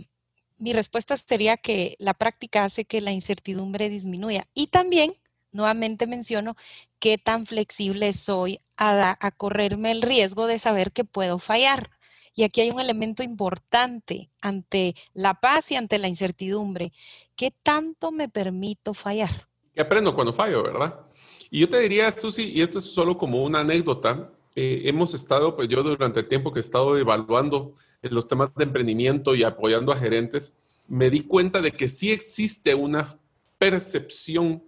[0.57, 4.47] mi respuesta sería que la práctica hace que la incertidumbre disminuya.
[4.55, 5.13] Y también,
[5.51, 6.55] nuevamente menciono,
[6.99, 11.91] qué tan flexible soy a, correrme el riesgo de saber que puedo fallar.
[12.35, 16.93] Y aquí hay un elemento importante ante la paz y ante la incertidumbre.
[17.35, 19.47] ¿Qué tanto me permito fallar?
[19.73, 21.01] ¿Qué aprendo cuando fallo, verdad?
[21.49, 25.55] Y yo te diría, Susi, y esto es solo como una anécdota, eh, hemos estado,
[25.55, 29.91] pues yo durante el tiempo que he estado evaluando los temas de emprendimiento y apoyando
[29.91, 30.57] a gerentes,
[30.87, 33.17] me di cuenta de que sí existe una
[33.57, 34.63] percepción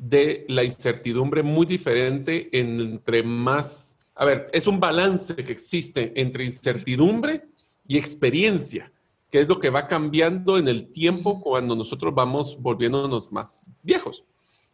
[0.00, 6.44] de la incertidumbre muy diferente entre más, a ver, es un balance que existe entre
[6.44, 7.44] incertidumbre
[7.86, 8.90] y experiencia.
[9.30, 14.24] que es lo que va cambiando en el tiempo cuando nosotros vamos volviéndonos más viejos.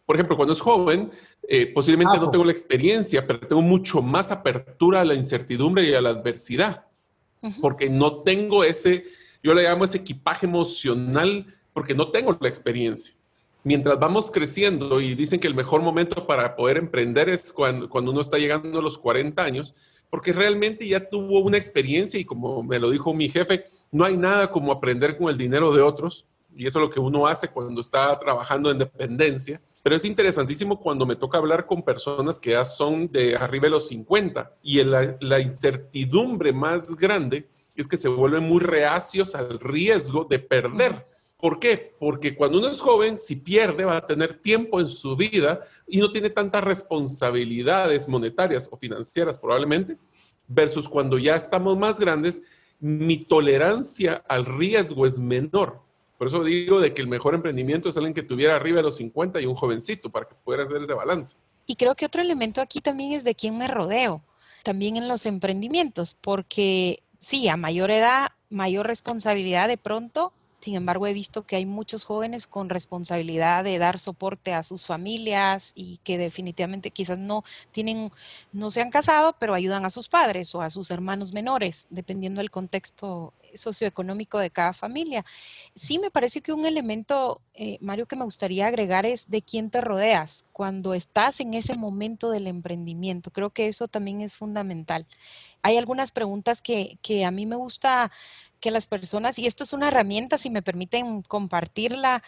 [0.06, 1.10] Por ejemplo, cuando es joven,
[1.46, 5.92] eh, posiblemente no tengo la experiencia, pero tengo mucho más apertura a la incertidumbre y
[5.92, 6.86] a la adversidad,
[7.60, 9.04] porque no tengo ese,
[9.42, 13.12] yo le llamo ese equipaje emocional, porque no tengo la experiencia.
[13.66, 18.12] Mientras vamos creciendo y dicen que el mejor momento para poder emprender es cuando, cuando
[18.12, 19.74] uno está llegando a los 40 años,
[20.08, 24.16] porque realmente ya tuvo una experiencia y como me lo dijo mi jefe, no hay
[24.16, 27.48] nada como aprender con el dinero de otros y eso es lo que uno hace
[27.48, 29.60] cuando está trabajando en dependencia.
[29.82, 33.70] Pero es interesantísimo cuando me toca hablar con personas que ya son de arriba de
[33.70, 39.58] los 50 y la, la incertidumbre más grande es que se vuelven muy reacios al
[39.58, 41.04] riesgo de perder.
[41.46, 41.94] ¿Por qué?
[42.00, 45.98] Porque cuando uno es joven, si pierde, va a tener tiempo en su vida y
[45.98, 49.96] no tiene tantas responsabilidades monetarias o financieras probablemente,
[50.48, 52.42] versus cuando ya estamos más grandes,
[52.80, 55.82] mi tolerancia al riesgo es menor.
[56.18, 58.96] Por eso digo de que el mejor emprendimiento es alguien que tuviera arriba de los
[58.96, 61.36] 50 y un jovencito para que pudiera hacer ese balance.
[61.64, 64.20] Y creo que otro elemento aquí también es de quién me rodeo,
[64.64, 71.06] también en los emprendimientos, porque sí, a mayor edad, mayor responsabilidad de pronto sin embargo,
[71.06, 75.98] he visto que hay muchos jóvenes con responsabilidad de dar soporte a sus familias y
[76.02, 78.10] que definitivamente quizás no tienen,
[78.52, 82.40] no se han casado, pero ayudan a sus padres o a sus hermanos menores, dependiendo
[82.40, 85.24] del contexto socioeconómico de cada familia.
[85.74, 89.70] Sí, me parece que un elemento, eh, Mario, que me gustaría agregar es de quién
[89.70, 93.30] te rodeas cuando estás en ese momento del emprendimiento.
[93.30, 95.06] Creo que eso también es fundamental.
[95.62, 98.12] Hay algunas preguntas que, que a mí me gusta
[98.60, 102.22] que las personas, y esto es una herramienta, si me permiten compartirla,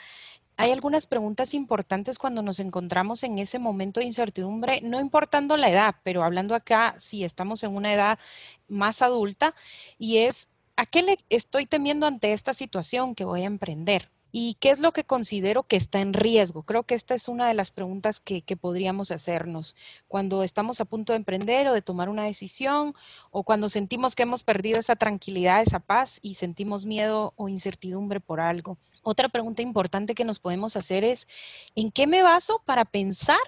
[0.57, 5.71] hay algunas preguntas importantes cuando nos encontramos en ese momento de incertidumbre, no importando la
[5.71, 8.19] edad, pero hablando acá si estamos en una edad
[8.67, 9.55] más adulta,
[9.99, 14.11] y es, ¿a qué le estoy temiendo ante esta situación que voy a emprender?
[14.41, 16.63] ¿Y qué es lo que considero que está en riesgo?
[16.63, 19.75] Creo que esta es una de las preguntas que, podríamos hacernos
[20.07, 22.95] cuando estamos a punto de emprender o de tomar una decisión
[23.33, 28.21] o cuando sentimos que hemos perdido esa tranquilidad, esa paz y sentimos miedo o incertidumbre
[28.21, 28.79] por algo.
[29.03, 31.27] Otra pregunta importante que nos podemos hacer es,
[31.75, 33.39] ¿en qué me baso para pensar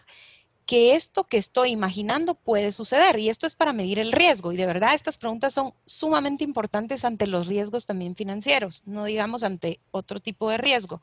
[0.70, 3.18] que esto que estoy imaginando puede suceder.
[3.18, 4.52] Y esto es para medir el riesgo.
[4.52, 9.42] Y de verdad, estas preguntas son sumamente importantes ante los riesgos también financieros, no digamos
[9.42, 11.02] ante otro tipo de riesgo.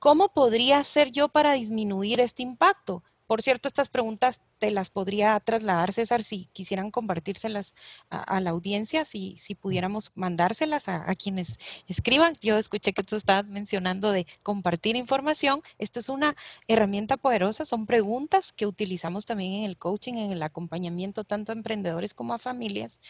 [0.00, 3.04] ¿Cómo podría hacer yo para disminuir este impacto?
[3.30, 7.76] Por cierto, estas preguntas te las podría trasladar, César, si quisieran compartírselas
[8.08, 12.32] a, la audiencia, si, si pudiéramos mandárselas a, quienes escriban.
[12.40, 15.62] Yo escuché que tú estabas mencionando de compartir información.
[15.78, 16.34] Esta es una
[16.66, 21.54] herramienta poderosa, son preguntas que utilizamos también en el coaching, en el acompañamiento tanto a
[21.54, 23.00] emprendedores como a familias.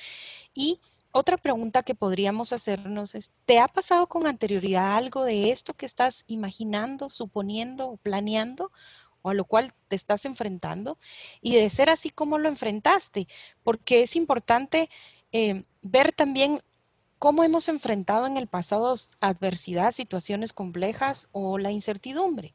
[0.53, 0.81] Y
[1.13, 5.87] otra pregunta que podríamos hacernos es, ¿te ha pasado con anterioridad algo de esto que
[5.87, 8.71] estás imaginando, suponiendo planeando?
[9.23, 10.99] O a lo cual te estás enfrentando
[11.41, 13.29] y de ser así como lo enfrentaste,
[13.63, 14.89] porque es importante
[15.33, 16.61] eh, ver también
[17.21, 22.55] cómo hemos enfrentado en el pasado adversidad, situaciones complejas o la incertidumbre.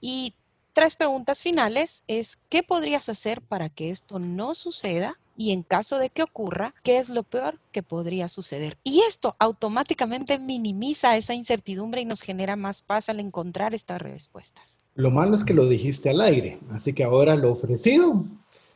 [0.00, 0.34] Y
[0.72, 5.18] tres preguntas finales es, ¿qué podrías hacer para que esto no suceda?
[5.36, 8.78] Y en caso de que ocurra, ¿qué es lo peor que podría suceder?
[8.84, 14.83] Y esto automáticamente minimiza esa incertidumbre y nos genera más paz al encontrar estas respuestas.
[14.96, 18.24] Lo malo es que lo dijiste al aire, así que ahora lo ofrecido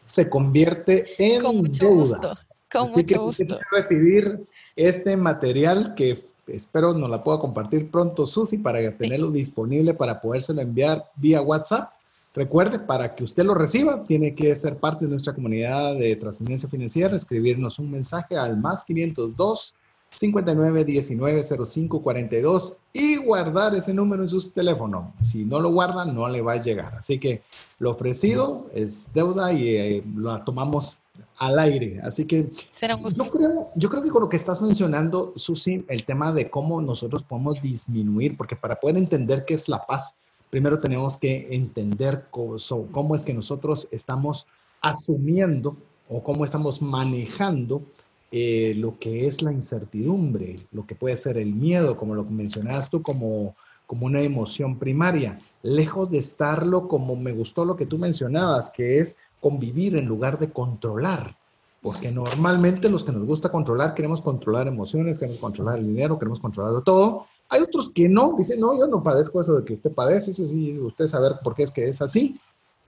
[0.06, 2.16] se convierte en Con mucho deuda.
[2.16, 2.38] Gusto.
[2.72, 3.58] Con así que gusto.
[3.70, 10.20] recibir este material que espero nos la pueda compartir pronto Susi para tenerlo disponible para
[10.20, 11.92] podérselo enviar vía WhatsApp.
[12.34, 16.68] Recuerde, para que usted lo reciba, tiene que ser parte de nuestra comunidad de trascendencia
[16.68, 19.74] financiera, escribirnos un mensaje al más 502
[20.10, 25.12] 59 19 05 42 y guardar ese número en su teléfono.
[25.20, 26.94] Si no lo guarda, no le va a llegar.
[26.96, 27.42] Así que
[27.78, 31.00] lo ofrecido es deuda y eh, lo tomamos
[31.38, 32.00] al aire.
[32.02, 36.32] Así que yo creo, yo creo que con lo que estás mencionando, Susi, el tema
[36.32, 40.16] de cómo nosotros podemos disminuir, porque para poder entender qué es la paz,
[40.50, 42.56] primero tenemos que entender cómo,
[42.92, 44.46] cómo es que nosotros estamos
[44.80, 45.76] asumiendo
[46.08, 47.82] o cómo estamos manejando
[48.30, 52.90] eh, lo que es la incertidumbre, lo que puede ser el miedo, como lo mencionabas
[52.90, 57.96] tú, como, como una emoción primaria, lejos de estarlo como me gustó lo que tú
[57.96, 61.36] mencionabas, que es convivir en lugar de controlar.
[61.80, 66.40] Porque normalmente los que nos gusta controlar, queremos controlar emociones, queremos controlar el dinero, queremos
[66.40, 67.26] controlarlo todo.
[67.48, 70.46] Hay otros que no, dicen, no, yo no padezco eso de que usted padece, eso
[70.48, 72.38] sí, usted saber por qué es que es así.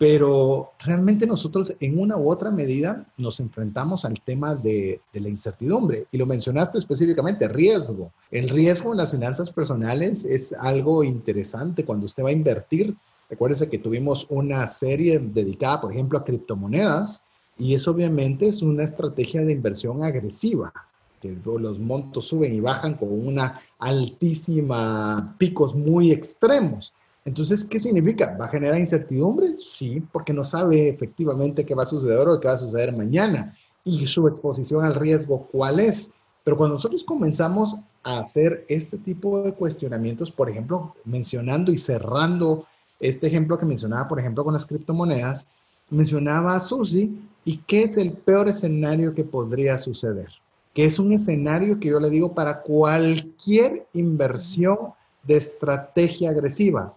[0.01, 5.29] Pero realmente nosotros en una u otra medida nos enfrentamos al tema de, de, la
[5.29, 6.07] incertidumbre.
[6.11, 8.11] Y lo mencionaste específicamente, riesgo.
[8.31, 12.97] El riesgo en las finanzas personales es algo interesante cuando usted va a invertir.
[13.29, 17.23] Recuérdese que tuvimos una serie dedicada, por ejemplo, a criptomonedas
[17.59, 20.73] y eso obviamente es una estrategia de inversión agresiva,
[21.21, 26.95] que los montos suben y bajan con una altísima, picos muy extremos.
[27.25, 28.37] Entonces, ¿qué significa?
[28.41, 29.55] ¿Va a generar incertidumbre?
[29.57, 33.55] Sí, porque no sabe efectivamente qué va a suceder o qué va a suceder mañana
[33.85, 36.11] y su exposición al riesgo cuál es.
[36.45, 42.67] Pero cuando nosotros comenzamos a hacer este tipo de cuestionamientos, por ejemplo, mencionando y cerrando
[42.99, 45.49] este ejemplo que mencionaba, por ejemplo, con las criptomonedas,
[45.91, 50.29] mencionaba a Susi, ¿y qué es el peor escenario que podría suceder?
[50.73, 54.79] Que es un escenario que yo le digo para cualquier inversión
[55.25, 56.95] de estrategia agresiva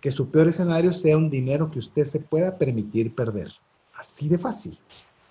[0.00, 3.52] que su peor escenario sea un dinero que usted se pueda permitir perder.
[3.94, 4.78] Así de fácil.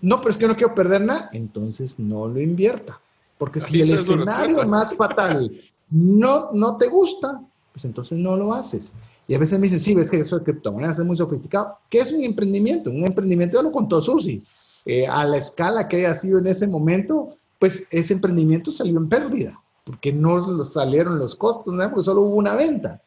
[0.01, 2.99] No, pero es que no quiero perder nada, entonces no lo invierta.
[3.37, 5.51] Porque si el escenario más fatal
[5.89, 7.41] no, no te gusta,
[7.71, 8.93] pues entonces no lo haces.
[9.27, 11.77] Y a veces me dicen, sí, ves que eso de criptomonedas es muy sofisticado.
[11.89, 12.89] ¿Qué es un emprendimiento?
[12.89, 14.43] Un emprendimiento, ya lo contó Susi,
[14.85, 19.07] eh, a la escala que haya sido en ese momento, pues ese emprendimiento salió en
[19.07, 21.87] pérdida, porque no salieron los costos, ¿no?
[21.89, 23.01] porque solo hubo una venta.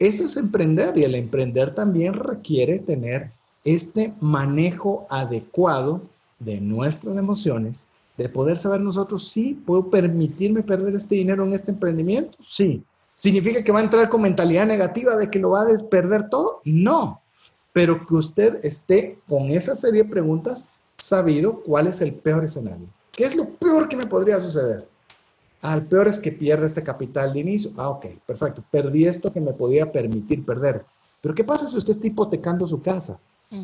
[0.00, 3.30] Eso es emprender y el emprender también requiere tener
[3.64, 6.00] este manejo adecuado
[6.38, 7.86] de nuestras emociones,
[8.16, 12.82] de poder saber nosotros, sí, puedo permitirme perder este dinero en este emprendimiento, sí.
[13.14, 16.62] ¿Significa que va a entrar con mentalidad negativa de que lo va a perder todo?
[16.64, 17.20] No,
[17.74, 22.86] pero que usted esté con esa serie de preguntas sabido cuál es el peor escenario.
[23.12, 24.88] ¿Qué es lo peor que me podría suceder?
[25.62, 27.70] Al peor es que pierda este capital de inicio.
[27.76, 28.64] Ah, ok, perfecto.
[28.70, 30.84] Perdí esto que me podía permitir perder.
[31.20, 33.18] Pero ¿qué pasa si usted está hipotecando su casa?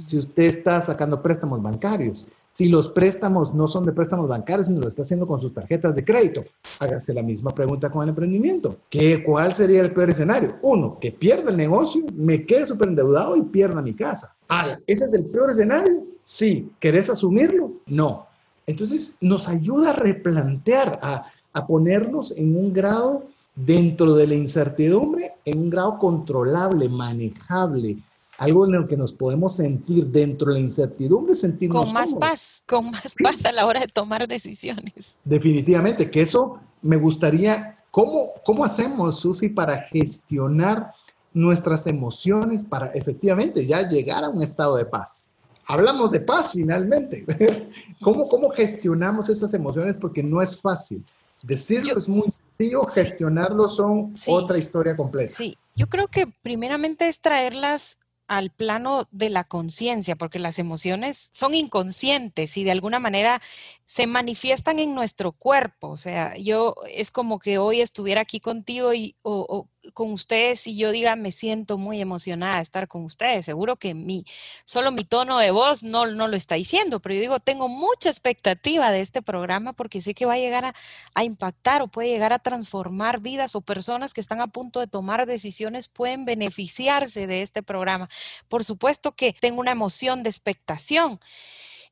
[0.06, 4.80] Si usted está sacando préstamos bancarios, si los préstamos no son de préstamos bancarios, sino
[4.80, 6.44] lo está haciendo con sus tarjetas de crédito,
[6.80, 8.78] hágase la misma pregunta con el emprendimiento.
[8.90, 10.56] ¿Qué, ¿Cuál sería el peor escenario?
[10.62, 14.34] Uno, que pierda el negocio, me quede súper endeudado y pierda mi casa.
[14.48, 16.02] Ah, ¿ese es el peor escenario?
[16.24, 16.68] Sí.
[16.80, 17.70] ¿Querés asumirlo?
[17.86, 18.26] No.
[18.66, 25.32] Entonces nos ayuda a replantear, a, a ponernos en un grado dentro de la incertidumbre,
[25.46, 27.96] en un grado controlable, manejable,
[28.36, 32.62] algo en el que nos podemos sentir dentro de la incertidumbre, sentirnos con más paz,
[32.66, 35.16] con más paz a la hora de tomar decisiones.
[35.24, 40.92] Definitivamente, que eso me gustaría, ¿cómo, cómo hacemos, Susi, para gestionar
[41.32, 45.26] nuestras emociones para efectivamente ya llegar a un estado de paz?
[45.66, 47.24] Hablamos de paz finalmente.
[48.02, 49.96] ¿Cómo, cómo gestionamos esas emociones?
[49.98, 51.02] Porque no es fácil.
[51.42, 55.34] Decirlo es muy sencillo, gestionarlo son otra historia completa.
[55.36, 61.30] Sí, yo creo que primeramente es traerlas al plano de la conciencia, porque las emociones
[61.32, 63.40] son inconscientes y de alguna manera
[63.86, 65.88] se manifiestan en nuestro cuerpo.
[65.90, 70.76] O sea, yo es como que hoy estuviera aquí contigo y, o, con ustedes y
[70.76, 73.46] yo diga, me siento muy emocionada de estar con ustedes.
[73.46, 74.24] Seguro que mi,
[74.64, 78.10] solo mi tono de voz no, no lo está diciendo, pero yo digo, tengo mucha
[78.10, 80.74] expectativa de este programa porque sé que va a llegar a,
[81.14, 84.88] a impactar o puede llegar a transformar vidas o personas que están a punto de
[84.88, 88.08] tomar decisiones pueden beneficiarse de este programa.
[88.48, 91.20] Por supuesto que tengo una emoción de expectación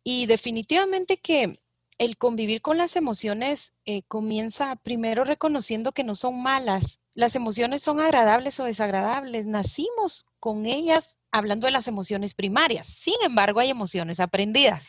[0.03, 1.59] y definitivamente que
[1.99, 7.01] el convivir con las emociones eh, comienza primero reconociendo que no son malas.
[7.15, 9.47] Las emociones son agradables o desagradables.
[9.47, 12.87] Nacimos con ellas hablando de las emociones primarias.
[12.87, 14.87] Sin embargo, hay emociones aprendidas.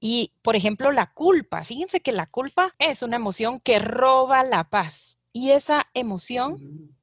[0.00, 1.64] Y, por ejemplo, la culpa.
[1.64, 5.18] Fíjense que la culpa es una emoción que roba la paz.
[5.32, 6.96] Y esa emoción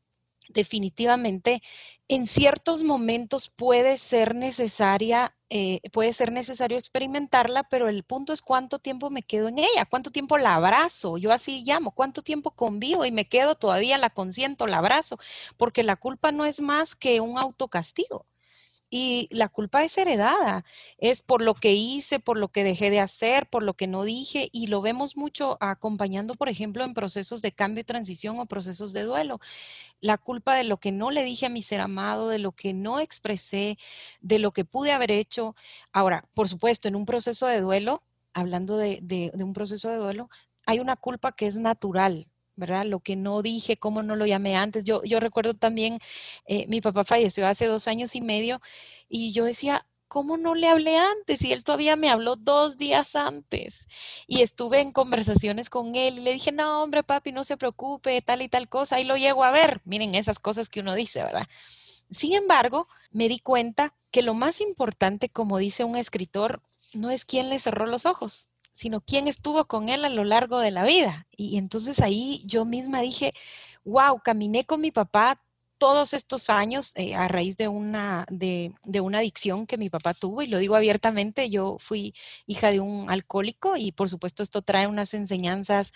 [0.56, 1.62] definitivamente
[2.08, 8.42] en ciertos momentos puede ser necesaria, eh, puede ser necesario experimentarla, pero el punto es
[8.42, 12.52] cuánto tiempo me quedo en ella, cuánto tiempo la abrazo, yo así llamo, cuánto tiempo
[12.52, 15.20] convivo y me quedo todavía, la consiento, la abrazo,
[15.58, 18.26] porque la culpa no es más que un autocastigo.
[18.90, 20.64] Y la culpa es heredada,
[20.98, 24.04] es por lo que hice, por lo que dejé de hacer, por lo que no
[24.04, 28.46] dije, y lo vemos mucho acompañando, por ejemplo, en procesos de cambio y transición o
[28.46, 29.40] procesos de duelo.
[30.02, 32.74] La culpa de lo que no le dije a mi ser amado, de lo que
[32.74, 33.78] no expresé,
[34.22, 35.56] de lo que pude haber hecho.
[35.92, 40.30] Ahora, por supuesto, en un proceso de duelo, hablando de, un proceso de duelo,
[40.66, 42.86] hay una culpa que es natural, ¿verdad?
[42.86, 44.84] Lo que no dije, cómo no lo llamé antes.
[44.84, 46.00] Yo, yo recuerdo también,
[46.48, 48.62] eh, mi papá falleció hace dos años y medio
[49.10, 51.42] y yo decía, ¿cómo no le hablé antes?
[51.44, 53.88] Y él todavía me habló dos días antes.
[54.28, 58.22] Y estuve en conversaciones con él y le dije, no, hombre, papi, no se preocupe,
[58.22, 58.98] tal y tal cosa.
[58.98, 59.82] Ahí lo llego a ver.
[59.86, 61.48] Miren esas cosas que uno dice, ¿verdad?
[62.10, 66.62] Sin embargo, me di cuenta que lo más importante, como dice un escritor,
[66.94, 70.60] no es quién le cerró los ojos, sino quién estuvo con él a lo largo
[70.60, 71.28] de la vida.
[71.32, 73.34] Y entonces ahí yo misma dije,
[73.86, 75.42] wow, caminé con mi papá
[75.78, 80.42] todos estos años eh, a raíz de una, de, una adicción que mi papá tuvo,
[80.42, 82.14] y lo digo abiertamente, yo fui
[82.48, 85.94] hija de un alcohólico y por supuesto esto trae unas enseñanzas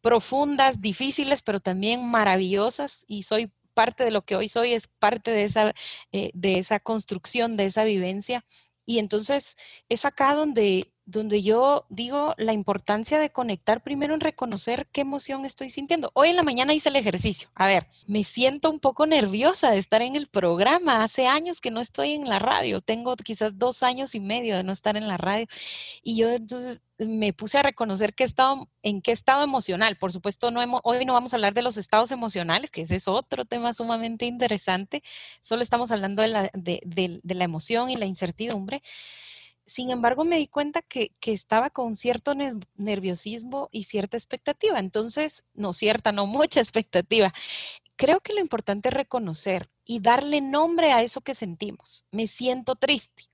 [0.00, 5.32] profundas, difíciles, pero también maravillosas, y soy parte de lo que hoy soy, es parte
[5.32, 5.74] de esa,
[6.12, 8.44] eh, de esa construcción, de esa vivencia.
[8.86, 9.56] Y entonces
[9.88, 15.44] es acá donde donde yo digo la importancia de conectar primero en reconocer qué emoción
[15.44, 16.10] estoy sintiendo.
[16.14, 17.48] Hoy en la mañana hice el ejercicio.
[17.54, 21.02] A ver, me siento un poco nerviosa de estar en el programa.
[21.02, 22.80] Hace años que no estoy en la radio.
[22.80, 25.46] Tengo quizás dos años y medio de no estar en la radio.
[26.02, 29.96] Y yo entonces me puse a reconocer qué estado, en qué estado emocional.
[29.96, 33.08] Por supuesto, no hoy no vamos a hablar de los estados emocionales, que ese es
[33.08, 35.02] otro tema sumamente interesante.
[35.40, 38.82] Solo estamos hablando de la, de la emoción y la incertidumbre.
[39.66, 42.32] Sin embargo, me di cuenta que, estaba con cierto
[42.74, 44.78] nerviosismo y cierta expectativa.
[44.78, 47.32] Entonces, no cierta, no mucha expectativa.
[47.96, 52.04] Creo que lo importante es reconocer y darle nombre a eso que sentimos.
[52.10, 53.24] Me siento triste,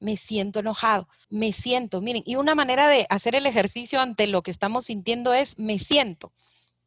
[0.00, 4.42] me siento enojado, me siento, miren, y una manera de hacer el ejercicio ante lo
[4.42, 6.32] que estamos sintiendo es me siento,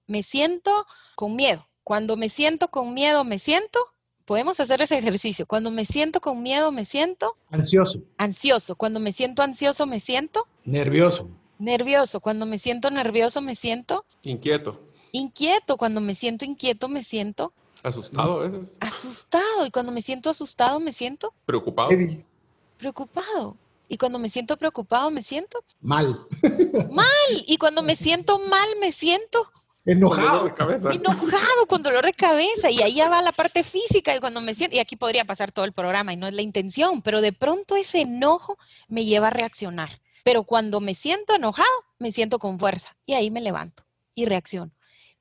[0.08, 0.86] me siento
[1.16, 1.70] con miedo.
[1.84, 3.80] Cuando me siento con miedo, me siento,
[4.30, 5.48] podemos hacer ese ejercicio.
[5.48, 8.04] Cuando me siento con miedo, me siento ansioso.
[8.16, 8.76] Ansioso.
[8.76, 11.28] Cuando me siento ansioso, me siento nervioso.
[11.58, 12.20] Nervioso.
[12.20, 14.84] Cuando me siento nervioso, me siento inquieto.
[15.14, 15.78] Inquieto.
[15.78, 18.78] Cuando me siento inquieto, me siento asustado a veces.
[18.82, 19.66] Asustado.
[19.66, 21.90] Y cuando me siento asustado, me siento preocupado.
[22.78, 23.58] Preocupado.
[23.88, 26.28] Y cuando me siento preocupado, me siento mal.
[26.92, 27.44] Mal.
[27.48, 29.52] Y cuando me siento mal, me siento
[29.92, 30.56] Enojado.
[30.92, 32.70] Enojado, con dolor de cabeza.
[32.70, 34.16] Y ahí ya va la parte física.
[34.16, 36.44] Y cuando me siento, y aquí podría pasar todo el programa y no es la
[36.44, 40.00] intención, pero de pronto ese enojo me lleva a reaccionar.
[40.24, 41.68] Pero cuando me siento enojado,
[41.98, 42.96] me siento con fuerza.
[43.08, 43.84] Y ahí me levanto
[44.14, 44.72] y reacciono.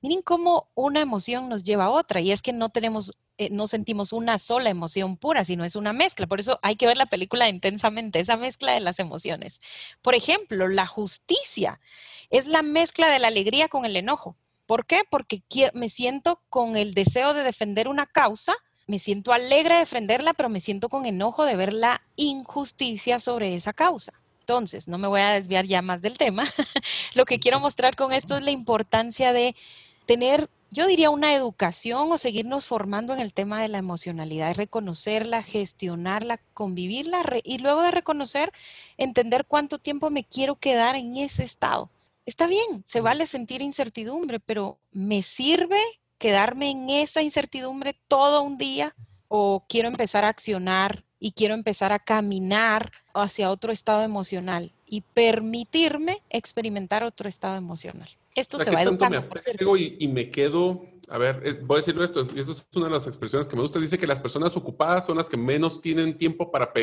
[0.03, 2.21] Miren cómo una emoción nos lleva a otra.
[2.21, 5.95] Y es que no tenemos, eh, no sentimos una sola emoción pura, sino es una
[5.95, 6.27] mezcla.
[6.27, 9.63] Por eso hay que ver la película intensamente, esa mezcla de las emociones.
[10.03, 11.81] Por ejemplo, la justicia
[12.29, 14.37] es la mezcla de la alegría con el enojo
[14.69, 15.01] ¿Por qué?
[15.09, 15.43] Porque
[15.73, 18.53] me siento con el deseo de defender una causa,
[18.87, 23.55] me siento alegre de defenderla, pero me siento con enojo de ver la injusticia sobre
[23.55, 24.13] esa causa.
[24.41, 26.45] Entonces, no me voy a desviar ya más del tema.
[27.15, 29.57] Lo que quiero mostrar con esto es la importancia de
[30.05, 35.43] tener, yo diría, una educación o seguirnos formando en el tema de la emocionalidad, reconocerla,
[35.43, 38.53] gestionarla, convivirla y luego de reconocer,
[38.99, 41.89] entender cuánto tiempo me quiero quedar en ese estado
[42.29, 45.81] Está bien, se vale sentir incertidumbre, pero ¿me sirve
[46.19, 48.95] quedarme en esa incertidumbre todo un día
[49.29, 55.01] o quiero empezar a accionar y quiero empezar a caminar hacia otro estado emocional y
[55.01, 58.11] permitirme experimentar otro estado emocional?
[58.35, 59.23] Esto se va educando.
[59.23, 62.69] Me y, y, me quedo, a ver, eh, voy a decirlo esto, y eso es
[62.75, 65.39] una de las expresiones que me gusta, dice que las personas ocupadas son las que
[65.39, 66.75] menos tienen tiempo para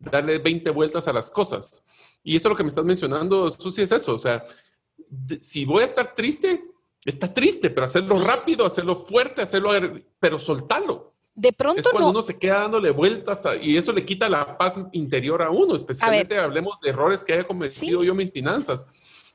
[0.00, 1.84] darle 20 vueltas a las cosas.
[2.24, 4.44] Y esto lo que me estás mencionando, sí es eso, o sea,
[5.40, 6.64] si voy a estar triste,
[7.04, 9.70] está triste, pero hacerlo rápido, hacerlo fuerte, hacerlo,
[10.18, 11.14] pero soltarlo.
[11.34, 14.78] De pronto es cuando uno se queda dándole vueltas y eso le quita la paz
[14.92, 18.86] interior a uno, especialmente hablemos de errores que haya cometido yo en mis finanzas.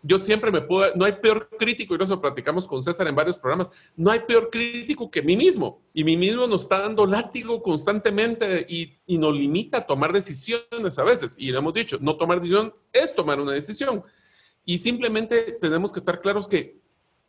[0.04, 3.40] Yo siempre me puedo, no hay peor crítico, y eso platicamos con César en varios
[3.40, 5.82] programas, no hay peor crítico que mí mismo.
[5.96, 11.00] Y mí mismo nos está dando látigo constantemente y, y nos limita a tomar decisiones
[11.00, 11.38] a veces.
[11.40, 14.04] Y le hemos dicho, no tomar decisión es tomar una decisión.
[14.66, 16.80] Y simplemente tenemos que estar claros que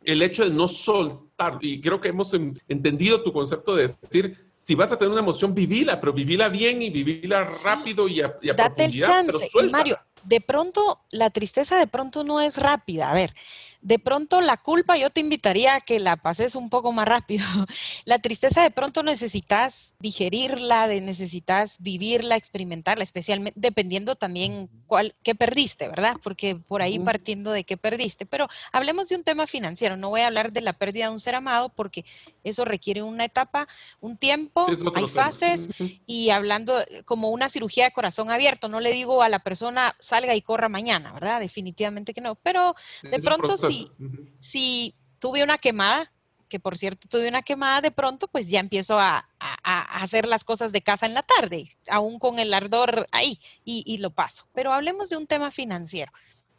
[0.03, 4.75] el hecho de no soltar, y creo que hemos entendido tu concepto de decir, si
[4.75, 8.51] vas a tener una emoción, vivila, pero vivila bien y vivila rápido y a, y
[8.51, 13.09] profundidad, pero Mario, de pronto, la tristeza de pronto no es rápida.
[13.09, 13.33] A ver,
[13.81, 17.45] de pronto la culpa yo te invitaría a que la pases un poco más rápido.
[18.05, 25.35] La tristeza de pronto necesitas digerirla, de necesitas vivirla, experimentarla, especialmente dependiendo también cuál, qué
[25.35, 26.15] perdiste, ¿verdad?
[26.21, 28.25] Porque por ahí partiendo de qué perdiste.
[28.25, 29.95] Pero hablemos de un tema financiero.
[29.97, 32.05] No voy a hablar de la pérdida de un ser amado porque
[32.43, 33.67] eso requiere una etapa,
[34.01, 34.65] un tiempo,
[34.95, 35.69] hay fases
[36.05, 36.75] y hablando
[37.05, 38.67] como una cirugía de corazón abierto.
[38.67, 41.39] No le digo a la persona salga y corra mañana, ¿verdad?
[41.39, 42.35] Definitivamente que no.
[42.35, 43.91] Pero de pronto si,
[44.39, 46.11] si tuve una quemada,
[46.49, 49.29] que por cierto tuve una quemada de pronto, pues ya empiezo a,
[49.63, 53.97] hacer las cosas de casa en la tarde, aún con el ardor ahí, y, y,
[53.97, 54.47] lo paso.
[54.53, 56.11] Pero hablemos de un tema financiero.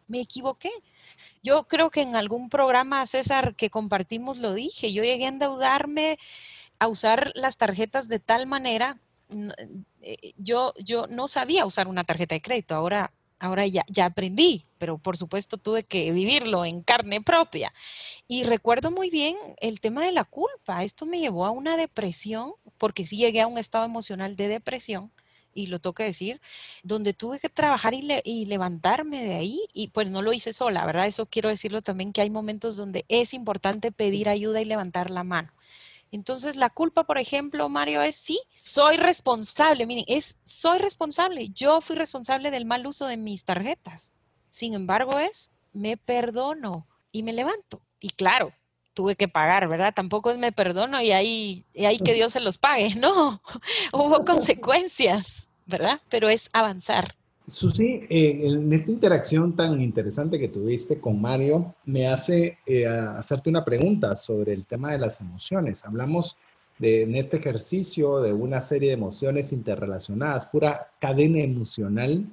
[0.06, 0.70] Me equivoqué.
[1.42, 4.92] Yo creo que en algún programa, César, que compartimos, lo dije.
[4.92, 6.18] Yo llegué a endeudarme
[6.78, 9.00] a usar las tarjetas de tal manera
[10.00, 14.64] eh, yo, yo no sabía usar una tarjeta de crédito, ahora, ahora ya, ya aprendí,
[14.78, 17.72] pero por supuesto tuve que vivirlo en carne propia.
[18.26, 20.84] Y recuerdo muy bien el tema de la culpa.
[20.84, 25.10] Esto me llevó a una depresión, porque sí llegué a un estado emocional de depresión
[25.54, 26.40] y lo que decir,
[26.82, 30.86] donde tuve que trabajar y, y, levantarme de ahí, y pues no lo hice sola,
[30.86, 31.06] ¿verdad?
[31.06, 35.24] Eso quiero decirlo también, que hay momentos donde es importante pedir ayuda y levantar la
[35.24, 35.52] mano.
[36.10, 39.86] Entonces, la culpa, por ejemplo, Mario, es sí, soy responsable.
[39.86, 41.50] Miren, es soy responsable.
[41.50, 44.12] Yo fui responsable del mal uso de mis tarjetas.
[44.50, 47.82] Sin embargo, es me perdono y me levanto.
[48.00, 48.52] Y claro,
[48.94, 49.92] tuve que pagar, ¿verdad?
[49.94, 52.94] Tampoco es me perdono y ahí, y ahí que Dios se los pague.
[52.98, 53.42] No,
[53.92, 56.00] hubo consecuencias, ¿verdad?
[56.08, 57.17] Pero es avanzar.
[57.48, 63.48] Susi, eh, en esta interacción tan interesante que tuviste con Mario, me hace eh, hacerte
[63.48, 65.84] una pregunta sobre el tema de las emociones.
[65.86, 66.36] Hablamos
[66.78, 72.26] de, en este ejercicio de una serie de emociones interrelacionadas, pura cadena emocional,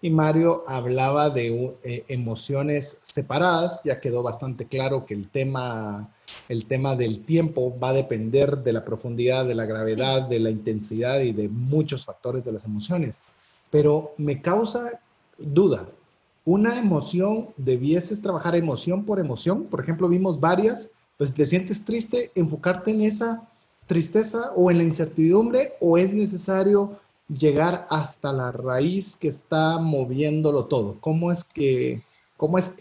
[0.00, 3.82] y Mario hablaba de eh, emociones separadas.
[3.84, 6.10] Ya quedó bastante claro que el tema,
[6.48, 10.50] el tema del tiempo va a depender de la profundidad, de la gravedad, de la
[10.50, 13.20] intensidad y de muchos factores de las emociones
[13.74, 15.00] pero me causa
[15.36, 15.88] duda.
[16.44, 19.64] Una emoción, debieses trabajar emoción por emoción.
[19.64, 23.48] Por ejemplo, vimos varias, pues te sientes triste, enfocarte en esa
[23.88, 30.66] tristeza o en la incertidumbre o es necesario llegar hasta la raíz que está moviéndolo
[30.66, 30.98] todo.
[31.00, 32.00] ¿Cómo es que,
[32.36, 32.76] cómo es,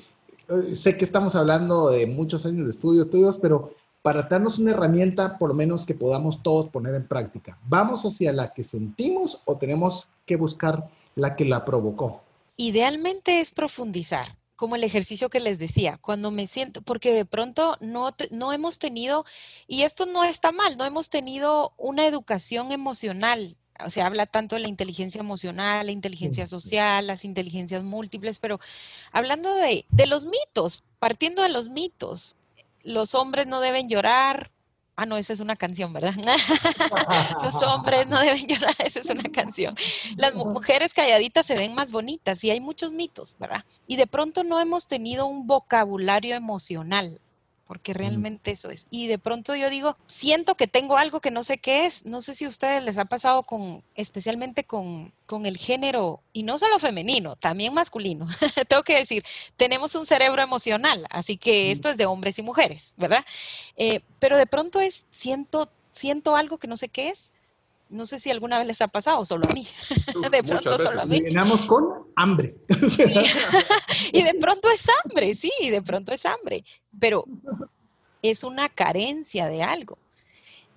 [0.47, 3.73] eh, sé que estamos hablando de muchos años de estudio tuyos, pero
[4.03, 7.57] para darnos una herramienta, por lo menos que podamos todos poner en práctica.
[7.67, 12.21] ¿Vamos hacia la que sentimos o tenemos que buscar la que la provocó?
[12.57, 17.77] Idealmente es profundizar, como el ejercicio que les decía, cuando me siento, porque de pronto
[17.79, 19.23] no, no hemos tenido,
[19.67, 23.55] y esto no está mal, no hemos tenido una educación emocional.
[23.83, 28.59] O sea, habla tanto de la inteligencia emocional, la inteligencia social, las inteligencias múltiples, pero
[29.13, 32.35] hablando de, de los mitos, partiendo de los mitos,
[32.83, 34.51] los hombres no deben llorar.
[34.95, 36.13] Ah, no, esa es una canción, ¿verdad?
[37.43, 39.75] los hombres no deben llorar, esa es una canción.
[40.17, 43.65] Las mujeres calladitas se ven más bonitas y hay muchos mitos, ¿verdad?
[43.87, 47.19] Y de pronto no hemos tenido un vocabulario emocional
[47.67, 48.85] porque realmente eso es.
[48.89, 52.05] Y de pronto yo digo, siento que tengo algo que no sé qué es.
[52.05, 56.43] No sé si a ustedes les ha pasado con, especialmente con, con el género, y
[56.43, 58.27] no solo femenino, también masculino.
[58.67, 59.23] Tengo que decir,
[59.57, 63.25] tenemos un cerebro emocional, así que esto es de hombres y mujeres, ¿verdad?
[63.75, 67.32] Eh, pero de pronto es, siento, siento algo que no sé qué es
[67.93, 69.65] no sé si alguna vez les ha pasado, solo a mí.
[70.31, 71.21] de pronto solo a mí.
[71.21, 72.57] Llenamos con hambre.
[74.11, 76.65] y de pronto es hambre, sí, de pronto es hambre.
[76.99, 77.25] Pero
[78.21, 79.97] es una carencia de algo.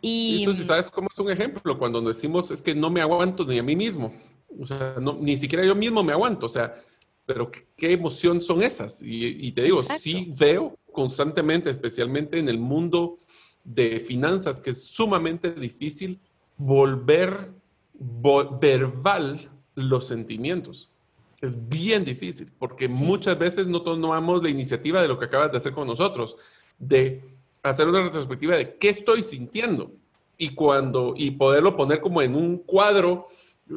[0.00, 1.78] Y eso sí, ¿sabes cómo es un ejemplo?
[1.78, 4.14] Cuando decimos es que no me aguanto ni a mí mismo.
[4.60, 6.46] O sea, ni siquiera yo mismo me aguanto.
[6.46, 6.76] O sea,
[7.24, 9.02] pero ¿qué, emoción son esas?
[9.02, 13.16] Y, te digo, sí veo constantemente, especialmente en el mundo
[13.64, 16.20] de finanzas, que es sumamente difícil
[16.57, 17.52] volver
[17.98, 20.90] verbal los sentimientos.
[21.40, 25.59] Es bien difícil porque muchas veces no tomamos la iniciativa de lo que acabas de
[25.59, 26.36] hacer con nosotros,
[26.78, 27.22] de
[27.62, 29.92] hacer una retrospectiva de qué estoy sintiendo
[30.38, 33.26] y cuando y poderlo poner como en un cuadro.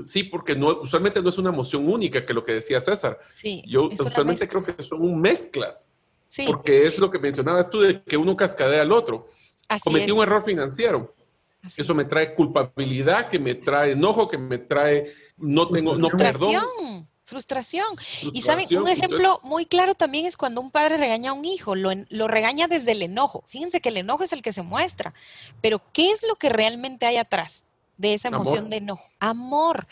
[0.03, 3.19] Sí, porque no, usualmente no es una emoción única, que lo que decía César.
[3.65, 5.91] Yo usualmente creo que son mezclas,
[6.45, 9.25] porque es lo que mencionabas tú de que uno cascadea al otro.
[9.83, 11.15] Cometí un error financiero
[11.75, 17.07] eso me trae culpabilidad, que me trae enojo, que me trae no tengo no perdón.
[17.25, 17.85] Frustración.
[18.33, 21.75] Y saben, un ejemplo muy claro también es cuando un padre regaña a un hijo,
[21.75, 23.43] lo, lo, regaña desde el enojo.
[23.45, 25.13] Fíjense que el enojo es el que se muestra,
[25.61, 27.65] pero ¿qué es lo que realmente hay atrás
[27.97, 29.07] de esa emoción de enojo?
[29.19, 29.87] Amor.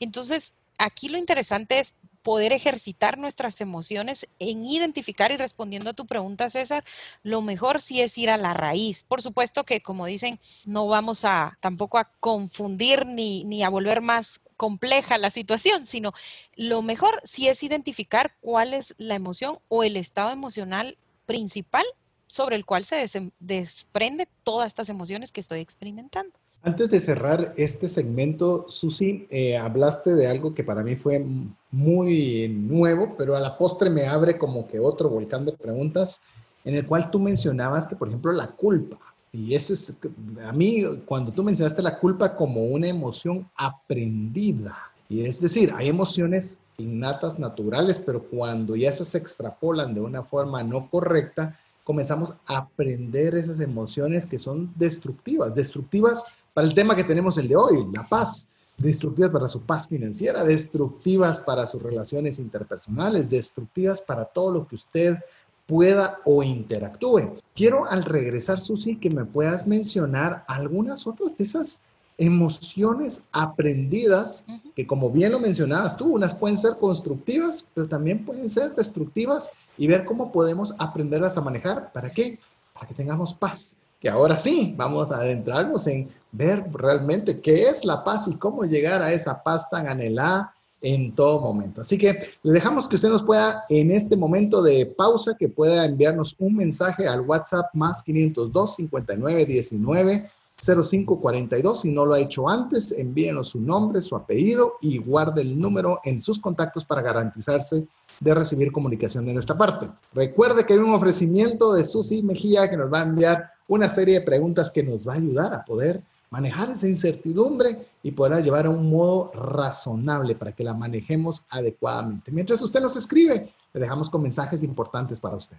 [0.00, 6.06] Entonces, aquí lo interesante es poder ejercitar nuestras emociones en identificar y respondiendo a tu
[6.06, 6.84] pregunta, César,
[7.22, 9.04] lo mejor sí es ir a la raíz.
[9.04, 14.00] Por supuesto que, como dicen, no vamos a tampoco a confundir ni, ni a volver
[14.00, 16.12] más compleja la situación, sino
[16.54, 20.96] lo mejor sí es identificar cuál es la emoción o el estado emocional
[21.26, 21.84] principal
[22.28, 23.04] sobre el cual se
[23.40, 26.32] desprende todas estas emociones que estoy experimentando.
[26.62, 31.24] Antes de cerrar este segmento, Susi, eh, hablaste de algo que para mí fue
[31.72, 36.20] muy nuevo, pero a la postre me abre como que otro volcán de preguntas,
[36.64, 38.98] en el cual tú mencionabas que, por ejemplo, la culpa.
[39.32, 39.96] Y eso es,
[40.44, 44.76] a mí, cuando tú mencionaste la culpa como una emoción aprendida,
[45.08, 50.62] y es decir, hay emociones innatas, naturales, pero cuando ya se extrapolan de una forma
[50.62, 57.04] no correcta, comenzamos a aprender esas emociones que son destructivas, destructivas para el tema que
[57.04, 58.46] tenemos el de hoy, la paz.
[58.78, 64.76] Destructivas para su paz financiera, destructivas para sus relaciones interpersonales, destructivas para todo lo que
[64.76, 65.18] usted
[65.66, 67.38] pueda o interactúe.
[67.54, 71.80] Quiero al regresar, Susi, que me puedas mencionar algunas otras de esas
[72.18, 74.44] emociones aprendidas,
[74.76, 79.50] que como bien lo mencionabas tú, unas pueden ser constructivas, pero también pueden ser destructivas
[79.78, 81.92] y ver cómo podemos aprenderlas a manejar.
[81.92, 82.38] ¿Para qué?
[82.74, 83.76] Para que tengamos paz.
[84.02, 88.64] Que ahora sí, vamos a adentrarnos en ver realmente qué es la paz y cómo
[88.64, 91.82] llegar a esa paz tan anhelada en todo momento.
[91.82, 95.84] Así que le dejamos que usted nos pueda, en este momento de pausa, que pueda
[95.84, 101.80] enviarnos un mensaje al WhatsApp más 502 59 19 0542.
[101.82, 106.00] Si no lo ha hecho antes, envíenos su nombre, su apellido y guarde el número
[106.02, 107.86] en sus contactos para garantizarse
[108.18, 109.88] de recibir comunicación de nuestra parte.
[110.12, 114.20] Recuerde que hay un ofrecimiento de Susi Mejía que nos va a enviar una serie
[114.20, 118.66] de preguntas que nos va a ayudar a poder manejar esa incertidumbre y poderla llevar
[118.66, 122.32] a un modo razonable para que la manejemos adecuadamente.
[122.32, 125.56] Mientras usted nos escribe, le dejamos con mensajes importantes para usted.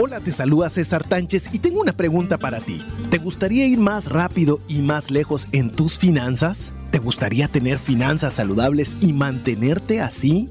[0.00, 2.84] Hola, te saluda César Tánchez y tengo una pregunta para ti.
[3.10, 6.72] ¿Te gustaría ir más rápido y más lejos en tus finanzas?
[6.90, 10.50] ¿Te gustaría tener finanzas saludables y mantenerte así?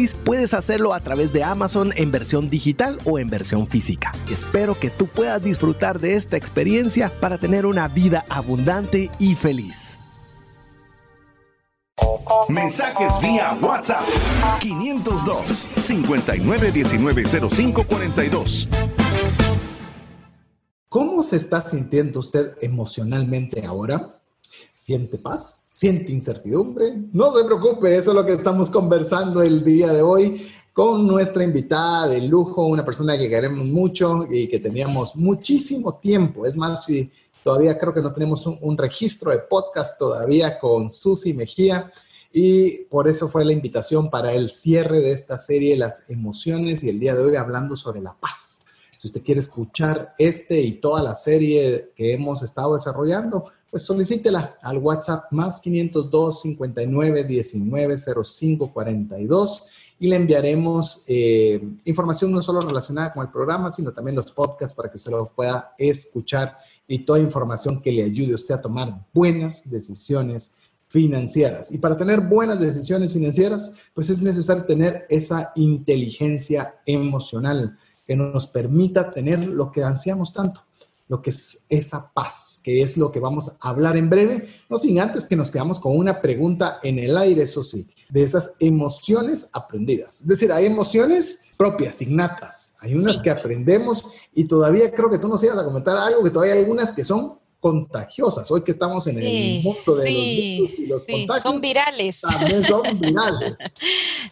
[0.25, 4.11] puedes hacerlo a través de Amazon en versión digital o en versión física.
[4.29, 9.97] Espero que tú puedas disfrutar de esta experiencia para tener una vida abundante y feliz.
[12.49, 14.03] Mensajes vía WhatsApp
[14.59, 18.67] 502 59190542.
[20.89, 24.20] ¿Cómo se está sintiendo usted emocionalmente ahora?
[24.71, 25.67] ¿Siente paz?
[25.73, 26.93] ¿Siente incertidumbre?
[27.11, 31.43] No se preocupe, eso es lo que estamos conversando el día de hoy con nuestra
[31.43, 36.45] invitada de lujo, una persona que queremos mucho y que teníamos muchísimo tiempo.
[36.45, 37.11] Es más, si
[37.43, 41.91] todavía creo que no tenemos un, registro de podcast todavía con Susi Mejía
[42.31, 46.89] y por eso fue la invitación para el cierre de esta serie, las emociones y
[46.89, 48.67] el día de hoy hablando sobre la paz.
[48.95, 54.57] Si usted quiere escuchar este y toda la serie que hemos estado desarrollando, pues solicítela
[54.61, 62.59] al WhatsApp más 502 59 19 05 42 y le enviaremos eh, información no solo
[62.61, 66.57] relacionada con el programa, sino también los podcasts para que usted los pueda escuchar
[66.87, 70.55] y toda información que le ayude a usted a tomar buenas decisiones
[70.87, 71.71] financieras.
[71.71, 78.47] Y para tener buenas decisiones financieras, pues es necesario tener esa inteligencia emocional que nos
[78.47, 80.65] permita tener lo que ansiamos tanto,
[81.11, 84.77] lo que es esa paz, que es lo que vamos a hablar en breve, no
[84.77, 88.55] sin antes que nos quedamos con una pregunta en el aire, eso sí, de esas
[88.61, 90.21] emociones aprendidas.
[90.21, 95.27] Es decir, hay emociones propias, innatas, hay unas que aprendemos y todavía creo que tú
[95.27, 98.49] nos ibas a comentar algo, que todavía hay algunas que son contagiosas.
[98.49, 101.43] Hoy que estamos en el mundo de los virus y los contagios.
[101.43, 102.19] Son virales.
[102.19, 103.59] También son virales.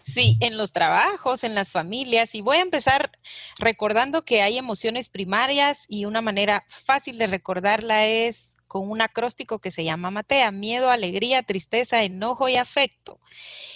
[0.02, 2.34] sí, en los trabajos, en las familias.
[2.34, 3.12] Y voy a empezar
[3.58, 9.60] recordando que hay emociones primarias y una manera fácil de recordarla es con un acróstico
[9.60, 13.20] que se llama Matea, miedo, alegría, tristeza, enojo y afecto.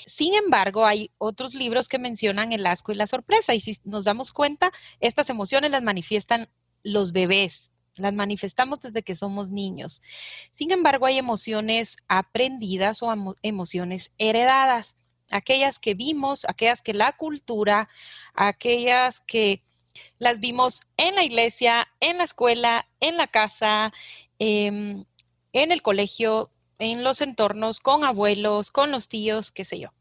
[0.07, 4.05] Sin embargo, hay otros libros que mencionan el asco y la sorpresa y si nos
[4.05, 6.49] damos cuenta, estas emociones las manifiestan
[6.83, 10.03] los bebés, las manifestamos desde que somos niños.
[10.51, 14.97] Sin embargo, hay emociones aprendidas o emociones heredadas,
[15.30, 17.88] aquellas que vimos, aquellas que la cultura,
[18.34, 19.62] aquellas que
[20.18, 23.92] las vimos en la iglesia, en la escuela, en la casa,
[24.38, 25.05] em,
[25.53, 29.92] en el colegio, en los entornos, con abuelos, con los tíos, qué sé yo.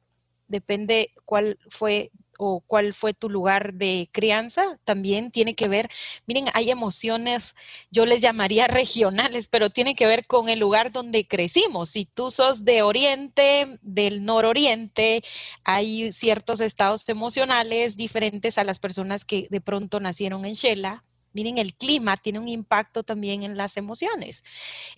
[0.47, 5.89] Depende cuál fue o cuál fue tu lugar de crianza, también tiene que ver,
[6.25, 7.55] miren, hay emociones,
[7.91, 11.89] yo les llamaría regionales, pero tiene que ver con el lugar donde crecimos.
[11.89, 15.23] Si tú sos de oriente, del nororiente,
[15.63, 21.03] hay ciertos estados emocionales diferentes a las personas que de pronto nacieron en Shela,
[21.33, 24.43] Miren, el clima tiene un impacto también en las emociones.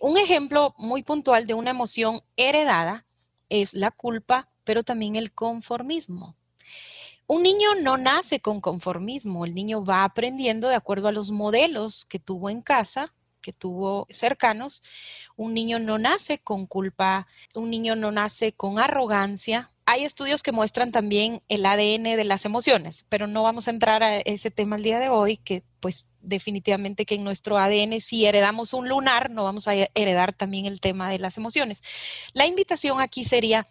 [0.02, 3.06] Un ejemplo muy puntual de una emoción heredada
[3.50, 6.36] es la culpa, pero también el conformismo.
[7.28, 12.06] Un niño no nace con conformismo, el niño va aprendiendo de acuerdo a los modelos
[12.06, 13.14] que tuvo en casa
[13.46, 14.82] que tuvo cercanos,
[15.36, 19.70] un niño no nace con culpa, un niño no nace con arrogancia.
[19.86, 24.02] Hay estudios que muestran también el ADN de las emociones, pero no vamos a entrar
[24.02, 28.26] a ese tema el día de hoy, que pues definitivamente que en nuestro ADN si
[28.26, 31.84] heredamos un lunar, no vamos a heredar también el tema de las emociones.
[32.34, 33.68] La invitación aquí sería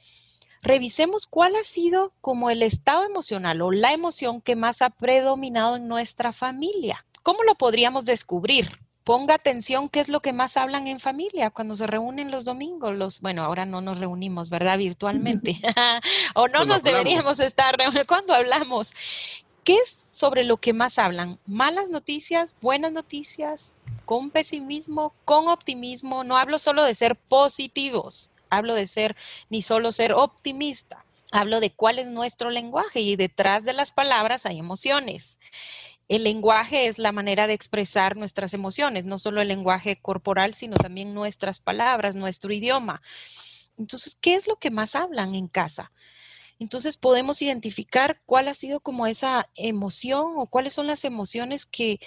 [0.64, 5.76] revisemos cuál ha sido como el estado emocional o la emoción que más ha predominado
[5.76, 7.04] en nuestra familia.
[7.22, 8.80] ¿Cómo lo podríamos descubrir?
[9.04, 12.96] Ponga atención qué es lo que más hablan en familia cuando se reúnen los domingos.
[12.96, 14.78] Los, bueno, ahora no nos reunimos, ¿verdad?
[14.78, 15.60] Virtualmente.
[16.34, 17.76] o no nos deberíamos estar
[18.08, 18.94] cuando hablamos.
[19.64, 21.38] ¿Qué es sobre lo que más hablan?
[21.46, 22.56] ¿Malas noticias?
[22.62, 23.72] ¿Buenas noticias?
[24.06, 25.14] ¿Con pesimismo?
[25.26, 26.24] ¿Con optimismo?
[26.24, 29.16] No hablo solo de ser positivos hablo de ser
[29.48, 34.46] ni solo ser optimista, hablo de cuál es nuestro lenguaje y detrás de las palabras
[34.46, 35.38] hay emociones.
[36.06, 40.76] El lenguaje es la manera de expresar nuestras emociones, no solo el lenguaje corporal, sino
[40.76, 43.00] también nuestras palabras, nuestro idioma.
[43.78, 45.92] Entonces, ¿qué es lo que más hablan en casa?
[46.58, 51.98] Entonces podemos identificar cuál ha sido como esa emoción o cuáles son las emociones que,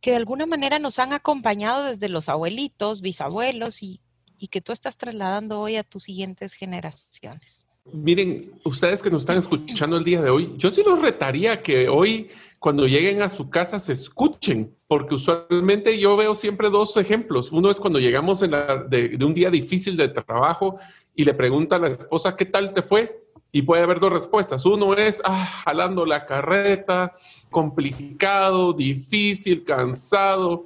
[0.00, 4.00] que de alguna manera nos han acompañado desde los abuelitos, bisabuelos y,
[4.38, 7.66] y que tú estás trasladando hoy a tus siguientes generaciones?
[7.92, 11.88] Miren, ustedes que nos están escuchando el día de hoy, yo sí los retaría que
[11.88, 12.28] hoy
[12.58, 17.52] cuando lleguen a su casa se escuchen, porque usualmente yo veo siempre dos ejemplos.
[17.52, 20.78] Uno es cuando llegamos de, un día difícil de trabajo
[21.14, 23.16] y le pregunta a la esposa, ¿qué tal te fue?
[23.52, 24.66] Y puede haber dos respuestas.
[24.66, 27.12] Uno es, ah, jalando la carreta,
[27.50, 30.64] complicado, difícil, cansado,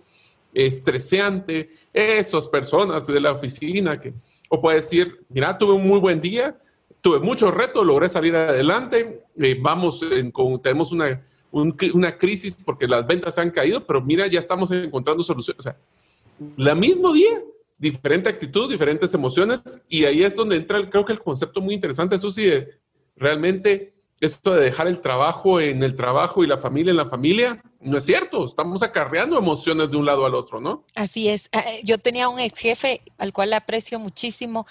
[0.55, 4.15] estresante esas personas de la oficina que,
[4.49, 6.59] o puede decir, mira, tuve un muy buen día,
[7.01, 11.21] tuve muchos retos, logré salir adelante, eh, vamos, con, tenemos una,
[11.51, 15.59] una crisis porque las ventas han caído, pero mira, ya estamos encontrando soluciones.
[15.59, 15.77] O sea,
[16.57, 17.43] la mismo día,
[17.79, 22.15] diferente actitud, diferentes emociones, y ahí es donde entra, creo que el concepto muy interesante,
[22.45, 22.79] de
[23.17, 27.63] realmente esto de dejar el trabajo en el trabajo y la familia en la familia,
[27.81, 30.85] no es cierto, estamos acarreando emociones de un lado al otro, ¿no?
[30.95, 31.49] Así es.
[31.53, 34.67] Ah, eh, yo tenía un ex jefe al cual aprecio muchísimo,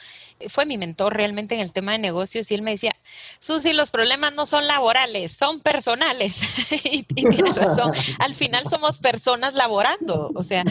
[0.47, 2.95] fue mi mentor realmente en el tema de negocios y él me decía,
[3.39, 6.41] Susi, los problemas no son laborales, son personales.
[6.83, 10.63] y, tiene razón, al final somos personas laborando, o sea,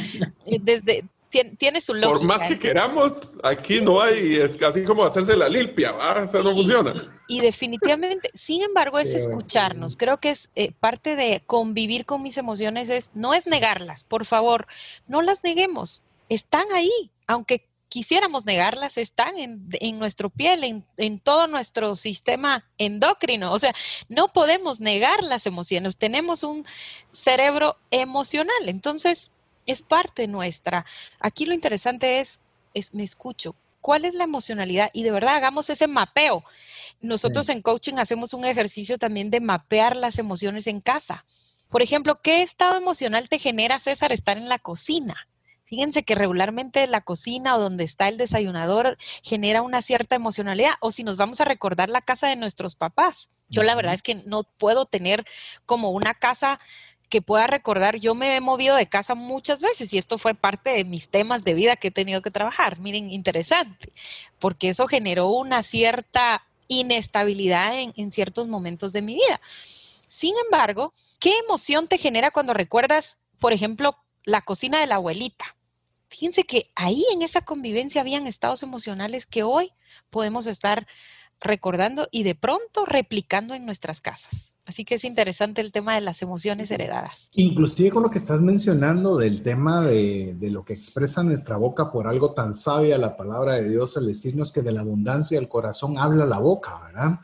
[0.46, 2.18] eh, tiene, su lógica.
[2.18, 6.22] Por más que queramos, aquí no hay, es casi como hacerse la limpia, ¿va?
[6.22, 6.94] O sea, no funciona.
[7.28, 9.96] Y definitivamente, sin embargo, es escucharnos.
[9.96, 14.24] Creo que es eh, parte de convivir con mis emociones, es no es negarlas, por
[14.24, 14.66] favor,
[15.06, 16.04] no las neguemos.
[16.28, 22.68] Están ahí, aunque quisiéramos negarlas, están en, en nuestro piel, en, en, todo nuestro sistema
[22.76, 23.52] endocrino.
[23.52, 23.74] O sea,
[24.08, 25.96] no podemos negar las emociones.
[25.96, 26.64] Tenemos un
[27.10, 28.68] cerebro emocional.
[28.68, 29.32] Entonces,
[29.68, 30.84] es parte nuestra.
[31.20, 32.40] Aquí lo interesante es,
[32.74, 36.42] es me escucho, cuál es la emocionalidad y de verdad hagamos ese mapeo.
[37.00, 41.24] Nosotros en coaching hacemos un ejercicio también de mapear las emociones en casa.
[41.68, 45.28] Por ejemplo, ¿qué estado emocional te genera, César, estar en la cocina?
[45.66, 50.72] Fíjense que regularmente la cocina o donde está el desayunador genera una cierta emocionalidad.
[50.80, 53.28] O si nos vamos a recordar la casa de nuestros papás.
[53.50, 55.26] Yo la verdad es que no puedo tener
[55.66, 56.58] como una casa
[57.08, 60.70] que pueda recordar, yo me he movido de casa muchas veces y esto fue parte
[60.70, 62.78] de mis temas de vida que he tenido que trabajar.
[62.78, 63.92] Miren, interesante,
[64.38, 69.40] porque eso generó una cierta inestabilidad en, en ciertos momentos de mi vida.
[70.06, 75.56] Sin embargo, ¿qué emoción te genera cuando recuerdas, por ejemplo, la cocina de la abuelita?
[76.08, 79.72] Fíjense que ahí en esa convivencia habían estados emocionales que hoy
[80.10, 80.86] podemos estar
[81.40, 84.54] recordando y de pronto replicando en nuestras casas.
[84.68, 87.30] Así que es interesante el tema de las emociones heredadas.
[87.32, 92.06] Inclusive con lo que estás mencionando del tema de, lo que expresa nuestra boca por
[92.06, 95.96] algo tan sabia la palabra de Dios al decirnos que de la abundancia del corazón
[95.96, 97.18] habla la boca, ¿verdad?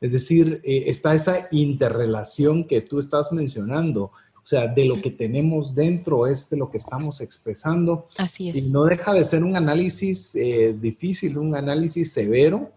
[0.00, 4.04] Es decir, eh, está esa interrelación que tú estás mencionando.
[4.04, 8.08] O sea, de lo que tenemos dentro es de lo que estamos expresando.
[8.16, 8.56] Así es.
[8.56, 12.72] Y no deja de ser un análisis eh, difícil, un análisis severo,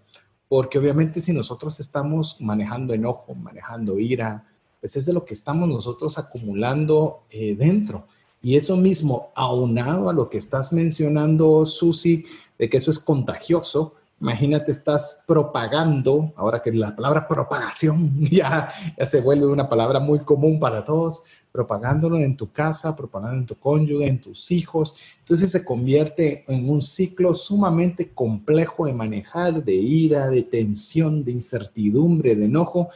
[0.49, 4.45] porque obviamente si nosotros estamos manejando enojo, manejando ira,
[4.81, 8.07] pues es de lo que estamos nosotros acumulando eh, dentro.
[8.41, 12.25] Y eso mismo, aunado a lo que estás mencionando, Susi,
[12.57, 19.05] de que eso es contagioso, imagínate, estás propagando, ahora que la palabra propagación ya, ya
[19.05, 23.55] se vuelve una palabra muy común para todos, propagándolo en tu casa, propagando en tu
[23.55, 24.95] cónyuge, en tus hijos.
[25.19, 31.31] Entonces se convierte en un ciclo sumamente complejo de manejar, de ira, de tensión, de
[31.31, 32.89] incertidumbre, de enojo.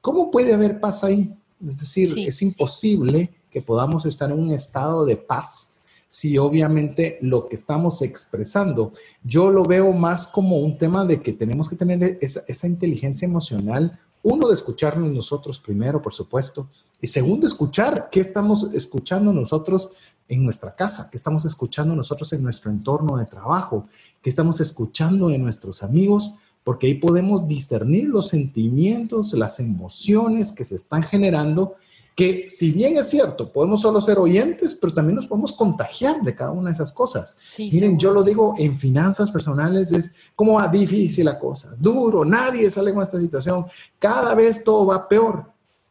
[0.00, 1.34] ¿Cómo puede haber paz ahí?
[1.64, 5.74] Es decir, es imposible que podamos estar en un estado de paz
[6.08, 11.32] si obviamente lo que estamos expresando, yo lo veo más como un tema de que
[11.32, 16.68] tenemos que tener esa, esa inteligencia emocional, uno de escucharnos nosotros primero, por supuesto,
[17.00, 19.92] y segundo, escuchar qué estamos escuchando nosotros
[20.28, 23.86] en nuestra casa, qué estamos escuchando nosotros en nuestro entorno de trabajo,
[24.20, 26.34] qué estamos escuchando en nuestros amigos,
[26.64, 31.76] porque ahí podemos discernir los sentimientos, las emociones que se están generando
[32.18, 36.34] que si bien es cierto, podemos solo ser oyentes, pero también nos podemos contagiar de
[36.34, 37.36] cada una de esas cosas.
[37.56, 42.68] Miren, yo lo digo en finanzas personales, es como va difícil la cosa, duro, nadie
[42.72, 43.66] sale con esta situación,
[44.00, 45.44] cada vez todo va peor.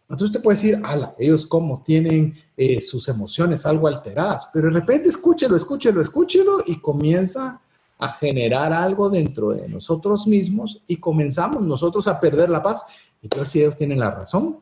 [0.09, 4.79] Entonces te puede decir, ala, ellos como tienen eh, sus emociones algo alteradas, pero de
[4.79, 7.61] repente escúchelo, escúchelo, escúchelo y comienza
[7.99, 12.85] a generar algo dentro de nosotros mismos y comenzamos nosotros a perder la paz
[13.21, 14.59] entonces, si ellos tienen la razón,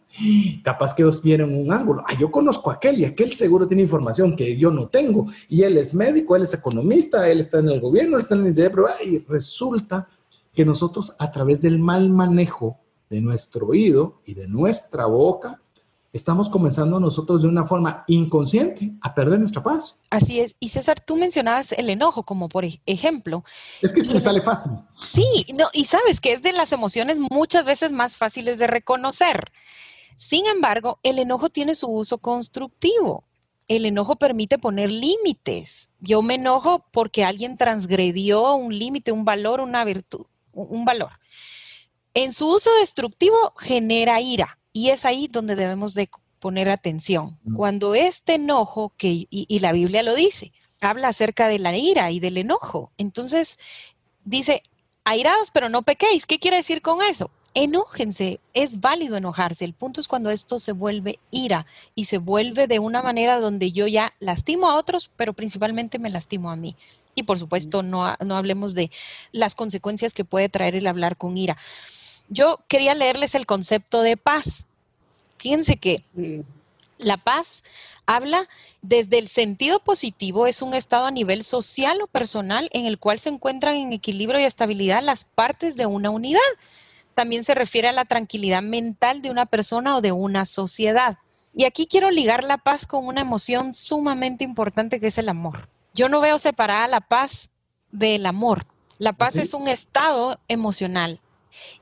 [0.63, 2.03] capaz que ellos vienen un ángulo.
[2.07, 5.27] Ah, yo conozco a aquel y aquel seguro tiene información que yo no tengo.
[5.49, 8.45] Y él es médico, él es economista, él está en el gobierno, él está en
[8.45, 8.71] el de
[9.05, 10.07] y resulta
[10.53, 12.79] que nosotros a través del mal manejo
[13.09, 15.61] de nuestro oído y de nuestra boca,
[16.15, 19.99] estamos comenzando nosotros de una forma inconsciente a perder nuestra paz.
[20.09, 20.55] Así es.
[20.61, 23.43] Y César, tú mencionabas el enojo como por ejemplo.
[23.81, 24.71] Es que se me sale fácil.
[24.93, 29.51] Sí, no, y sabes que es de las emociones muchas veces más fáciles de reconocer.
[30.15, 33.25] Sin embargo, el enojo tiene su uso constructivo.
[33.67, 35.91] El enojo permite poner límites.
[35.99, 41.09] Yo me enojo porque alguien transgredió un límite, un valor, una virtud, un valor.
[42.15, 46.09] En su uso destructivo genera ira y es ahí donde debemos de
[46.39, 47.37] poner atención.
[47.55, 52.21] Cuando este enojo, que, y, la Biblia lo dice, habla acerca de la ira y
[52.21, 52.91] del enojo.
[52.97, 53.59] Entonces,
[54.23, 54.63] dice,
[55.03, 56.25] airados, pero no pequéis.
[56.25, 57.31] ¿Qué quiere decir con eso?
[57.53, 59.65] Enójense, es válido enojarse.
[59.65, 63.73] El punto es cuando esto se vuelve ira y se vuelve de una manera donde
[63.73, 66.77] yo ya lastimo a otros, pero principalmente me lastimo a mí.
[67.15, 68.91] Y por supuesto, no, no hablemos de
[69.31, 71.57] las consecuencias que puede traer el hablar con ira.
[72.29, 74.65] Yo quería leerles el concepto de paz.
[75.37, 76.03] Fíjense que
[76.97, 77.63] la paz
[78.05, 78.47] habla
[78.81, 83.19] desde el sentido positivo, es un estado a nivel social o personal en el cual
[83.19, 86.39] se encuentran en equilibrio y estabilidad las partes de una unidad.
[87.13, 91.17] También se refiere a la tranquilidad mental de una persona o de una sociedad.
[91.53, 95.69] Y aquí quiero ligar la paz con una emoción sumamente importante que es el amor.
[95.93, 97.49] Yo no veo separada la paz
[97.91, 98.65] del amor.
[98.97, 101.21] La paz es un estado emocional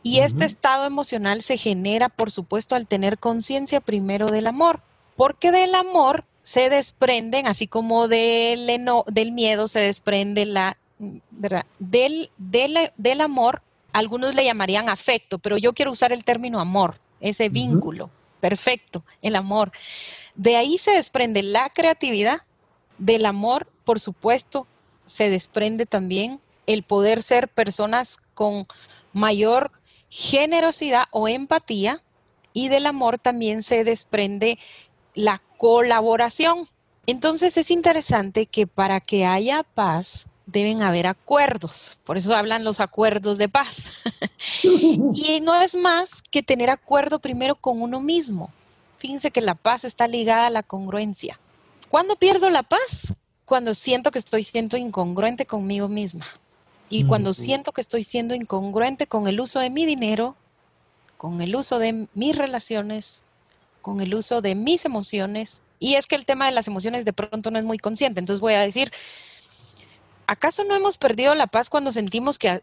[0.01, 4.81] y este estado emocional se genera, por supuesto, al tener conciencia primero del amor,
[5.15, 8.69] porque del amor se desprenden, así como del,
[9.07, 10.77] del miedo se desprende la,
[11.31, 11.65] ¿verdad?
[11.79, 13.61] Del, del, amor,
[13.93, 18.09] algunos le llamarían afecto, pero yo quiero usar el término amor, ese vínculo,
[18.39, 19.71] perfecto, el amor.
[20.35, 22.41] De ahí se desprende la creatividad,
[22.97, 24.67] del amor, por supuesto,
[25.07, 28.67] se desprende también el poder ser personas con
[29.13, 29.71] mayor
[30.09, 32.01] generosidad o empatía
[32.53, 34.59] y del amor también se desprende
[35.15, 36.67] la colaboración.
[37.05, 42.79] Entonces es interesante que para que haya paz deben haber acuerdos, por eso hablan los
[42.79, 43.91] acuerdos de paz.
[44.63, 48.51] y no es más que tener acuerdo primero con uno mismo.
[48.97, 51.39] Fíjense que la paz está ligada a la congruencia.
[51.89, 53.13] ¿Cuándo pierdo la paz?
[53.45, 56.25] Cuando siento que estoy siendo incongruente conmigo misma.
[56.95, 60.35] Y cuando siento que estoy siendo incongruente con el uso de mi dinero,
[61.17, 63.23] con el uso de mis relaciones,
[63.81, 67.11] con el uso de mis emociones, y es que el tema de las emociones de
[67.11, 68.91] pronto no es muy consciente, entonces voy a decir,
[70.27, 72.61] ¿acaso no hemos perdido la paz cuando sentimos que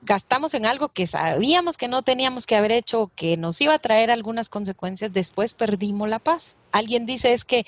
[0.00, 3.78] gastamos en algo que sabíamos que no teníamos que haber hecho, que nos iba a
[3.78, 6.56] traer algunas consecuencias, después perdimos la paz?
[6.72, 7.66] Alguien dice es que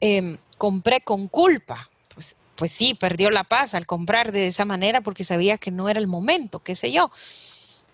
[0.00, 1.88] em, compré con culpa
[2.56, 6.00] pues sí, perdió la paz al comprar de esa manera porque sabía que no era
[6.00, 7.10] el momento, qué sé yo.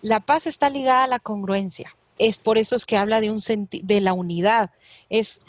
[0.01, 1.95] La paz está ligada a la congruencia.
[2.17, 3.39] Es por eso es que habla de un
[3.69, 4.71] de la unidad.
[5.09, 5.41] Es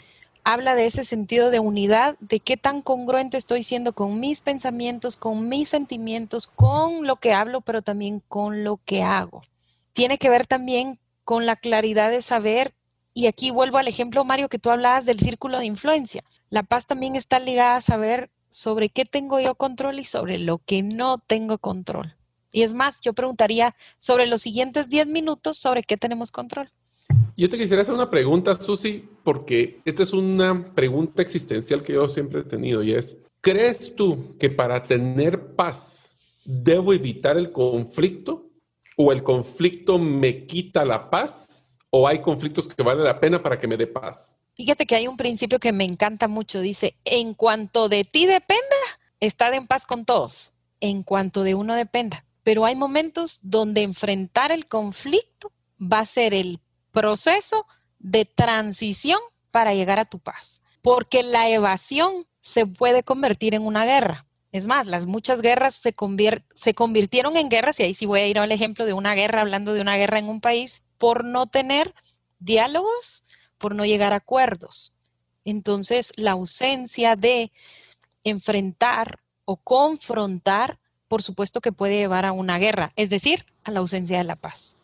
[0.43, 5.15] habla de ese sentido de unidad, de qué tan congruente estoy siendo con mis pensamientos,
[5.15, 9.43] con mis sentimientos, con lo que hablo, pero también con lo que hago.
[9.93, 12.73] Tiene que ver también con la claridad de saber
[13.13, 16.23] y aquí vuelvo al ejemplo, Mario, que tú hablabas del círculo de influencia.
[16.49, 20.59] La paz también está ligada a saber sobre qué tengo yo control y sobre lo
[20.59, 22.15] que no tengo control.
[22.51, 26.69] Y es más, yo preguntaría sobre los siguientes 10 minutos sobre qué tenemos control.
[27.35, 32.07] Yo te quisiera hacer una pregunta, Susi, porque esta es una pregunta existencial que yo
[32.07, 38.51] siempre he tenido y es, ¿crees tú que para tener paz debo evitar el conflicto
[38.97, 43.57] o el conflicto me quita la paz o hay conflictos que vale la pena para
[43.57, 44.39] que me dé paz?
[44.55, 46.61] Fíjate que hay un principio que me encanta mucho.
[46.61, 48.61] Dice, en cuanto de ti dependa,
[49.19, 50.53] estad en paz con todos.
[50.79, 52.25] En cuanto de uno dependa.
[52.43, 56.59] Pero hay momentos donde enfrentar el conflicto va a ser el
[56.91, 57.65] proceso
[57.99, 60.61] de transición para llegar a tu paz.
[60.81, 64.25] Porque la evasión se puede convertir en una guerra.
[64.51, 65.95] Es más, las muchas guerras se,
[66.53, 69.41] se convirtieron en guerras, y ahí sí voy a ir al ejemplo de una guerra,
[69.41, 71.95] hablando de una guerra en un país, por no tener
[72.37, 73.23] diálogos,
[73.63, 74.91] por no llegar a acuerdos.
[75.45, 77.49] Entonces, la ausencia de
[78.25, 83.79] enfrentar o confrontar, por supuesto que puede llevar a una guerra, es decir, a la
[83.79, 84.75] ausencia de la paz.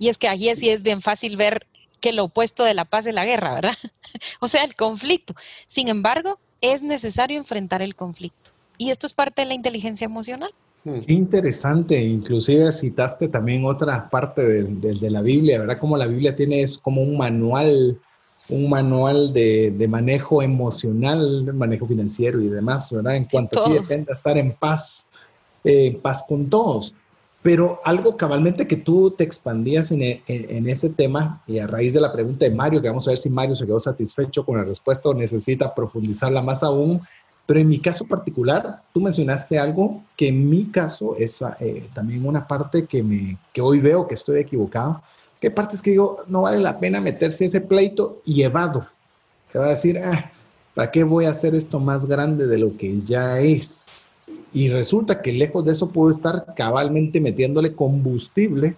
[0.00, 1.68] Y es que allí sí es bien fácil ver
[2.00, 3.76] que lo opuesto de la paz es la guerra, ¿verdad?
[4.40, 5.36] o sea, el conflicto.
[5.68, 8.50] Sin embargo, es necesario enfrentar el conflicto.
[8.76, 10.50] Y esto es parte de la inteligencia emocional.
[10.82, 11.02] Hmm.
[11.06, 15.78] Qué interesante, inclusive citaste también otra parte de, la Biblia, ¿verdad?
[15.78, 18.00] Como la Biblia tiene es como un manual,
[18.48, 23.16] un manual de, manejo emocional, manejo financiero y demás, ¿verdad?
[23.16, 25.06] En cuanto a ti depende estar en paz,
[25.64, 26.94] eh, paz con todos.
[27.42, 32.00] Pero algo cabalmente que tú te expandías en, en, ese tema y a raíz de
[32.00, 34.64] la pregunta de Mario, que vamos a ver si Mario se quedó satisfecho con la
[34.64, 37.00] respuesta o necesita profundizarla más aún,
[37.46, 42.26] pero en mi caso particular, tú mencionaste algo que en mi caso es eh, también
[42.26, 45.00] una parte que, me, que hoy veo que estoy equivocado.
[45.46, 48.42] ¿Qué parte es que digo, no vale la pena meterse ese pleito y?
[48.42, 48.48] Te
[49.60, 50.32] va a decir, ah,
[50.74, 53.86] ¿para qué voy a hacer esto más grande de lo que ya es?
[54.52, 58.74] Y resulta que lejos de eso puedo estar cabalmente metiéndole combustible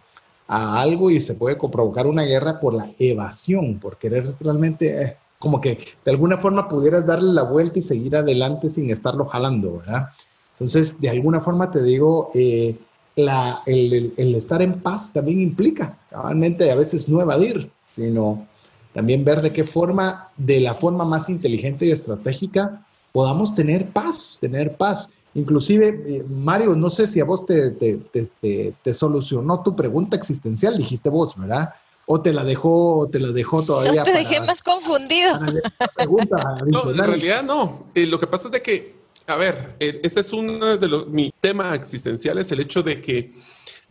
[0.47, 5.03] a algo y se puede provocar una guerra por la evasión, por querer realmente...
[5.03, 9.25] Eh, como que de alguna forma pudieras darle la vuelta y seguir adelante sin estarlo
[9.25, 10.09] jalando, ¿verdad?
[10.53, 12.77] Entonces, de alguna forma te digo, eh,
[13.19, 18.47] la, el, el, estar en paz también implica, cabalmente, a veces no evadir, sino
[18.93, 24.39] también ver de qué forma, de la forma más inteligente y estratégica, podamos tener paz,
[24.41, 25.11] tener paz.
[25.35, 27.99] Inclusive, eh, Mario, no sé si a vos te, te,
[28.41, 31.75] te, te, solucionó tu pregunta existencial, dijiste vos, ¿verdad?
[32.11, 34.01] o te la dejó, te la dejó todavía.
[34.01, 35.39] No te dejé más confundido.
[36.67, 37.85] no, en realidad no.
[37.95, 38.98] Eh, lo que pasa es de que,
[39.29, 43.01] a ver, eh, ese es uno de los, mi tema existencial, es el hecho de
[43.01, 43.31] que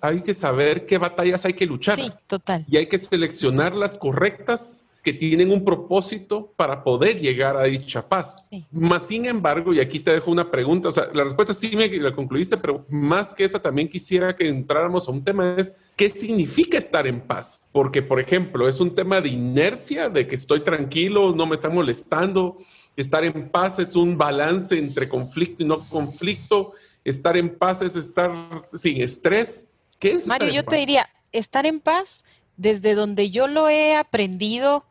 [0.01, 1.95] hay que saber qué batallas hay que luchar.
[1.95, 2.65] Sí, total.
[2.67, 8.09] Y hay que seleccionar las correctas que tienen un propósito para poder llegar a dicha
[8.09, 8.49] paz.
[8.71, 11.87] Más sin embargo, y aquí te dejo una pregunta, o sea, la respuesta sí me
[11.87, 16.09] la concluiste, pero más que esa también quisiera que entráramos a un tema es, ¿qué
[16.09, 17.69] significa estar en paz?
[17.71, 21.73] Porque, por ejemplo, es un tema de inercia, de que estoy tranquilo, no me están
[21.73, 22.57] molestando,
[22.97, 26.73] estar en paz es un balance entre conflicto y no conflicto,
[27.05, 28.31] estar en paz es estar
[28.73, 29.73] sin estrés.
[29.99, 30.27] ¿Qué es?
[30.27, 32.25] Mario, yo te diría, estar en paz
[32.57, 34.83] desde donde yo lo he aprendido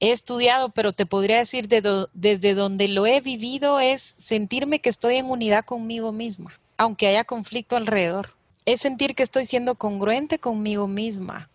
[0.00, 5.16] he estudiado, pero te podría decir desde donde lo he vivido es sentirme que estoy
[5.16, 8.34] en unidad conmigo misma, aunque haya conflicto alrededor.
[8.64, 11.48] Es sentir que estoy siendo congruente conmigo misma.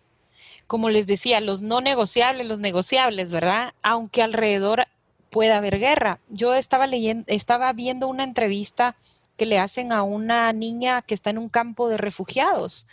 [0.66, 3.72] Como les decía, los no negociables, los negociables, ¿verdad?
[3.82, 4.86] Aunque alrededor
[5.34, 6.20] pueda haber guerra.
[6.28, 8.94] Yo estaba leyendo, estaba viendo una entrevista
[9.36, 12.86] que le hacen a una niña que está en un campo de refugiados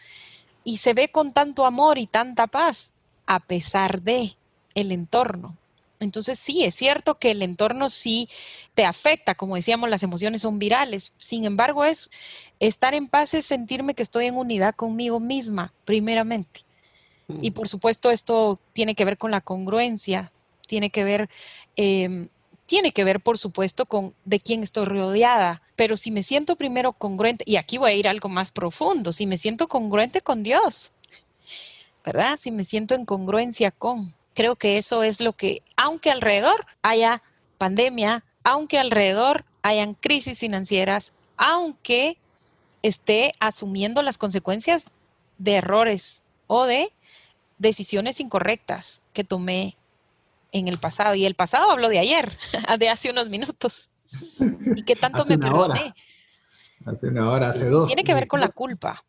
[0.64, 2.96] y se ve con tanto amor y tanta paz,
[3.28, 4.36] a pesar de
[4.74, 5.56] el entorno.
[6.00, 8.28] Entonces sí, es cierto que el entorno sí
[8.74, 11.14] te afecta, como decíamos, las emociones son virales.
[11.20, 12.10] Sin embargo, es
[12.60, 16.62] estar en paz es sentirme que estoy en unidad conmigo misma, primeramente.
[17.40, 20.32] Y por supuesto, esto tiene que ver con la congruencia,
[20.72, 21.30] tiene que ver,
[21.76, 22.30] em,
[22.66, 25.62] tiene que ver, por supuesto, con de quién estoy rodeada.
[25.76, 29.28] Pero si me siento primero congruente, y aquí voy a ir algo más profundo, si
[29.28, 30.94] me siento congruente con Dios,
[32.06, 32.38] ¿verdad?
[32.38, 37.22] Si me siento en congruencia con, Creo que eso es lo que, aunque alrededor haya
[37.58, 42.18] pandemia, aunque alrededor hayan crisis financieras, aunque
[42.82, 44.90] esté asumiendo las consecuencias
[45.38, 46.94] de errores o de
[47.58, 49.78] decisiones incorrectas que tomé
[50.52, 51.16] en el pasado.
[51.16, 52.38] Y el pasado hablo de ayer,
[52.80, 53.90] de hace unos minutos.
[54.76, 55.94] ¿Y qué tanto me perdoné?
[56.86, 57.88] Hace una hora, hace dos.
[57.88, 59.04] Tiene que ver con la culpa.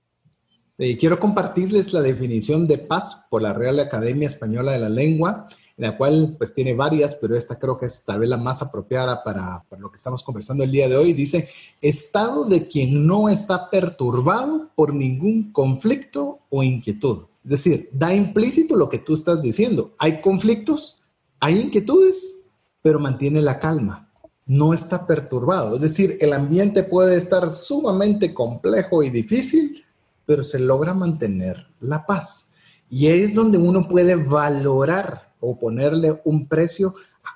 [0.78, 5.46] Eh, quiero compartirles la definición de paz por la Real Academia Española de la Lengua,
[5.76, 8.62] en la cual pues tiene varias, pero esta creo que es tal vez la más
[8.62, 11.12] apropiada para, para, lo que estamos conversando el día de hoy.
[11.12, 11.48] Dice,
[11.80, 17.24] estado de quien no está perturbado por ningún conflicto o inquietud.
[17.44, 19.94] Es decir, da implícito lo que tú estás diciendo.
[19.98, 21.01] Hay conflictos,
[21.42, 22.44] hay inquietudes,
[22.82, 24.08] pero mantiene la calma.
[24.46, 25.74] No está perturbado.
[25.74, 29.84] Es decir, el ambiente puede estar sumamente complejo y difícil,
[30.24, 32.52] pero se logra mantener la paz.
[32.88, 36.94] Y es donde uno puede valorar o ponerle un precio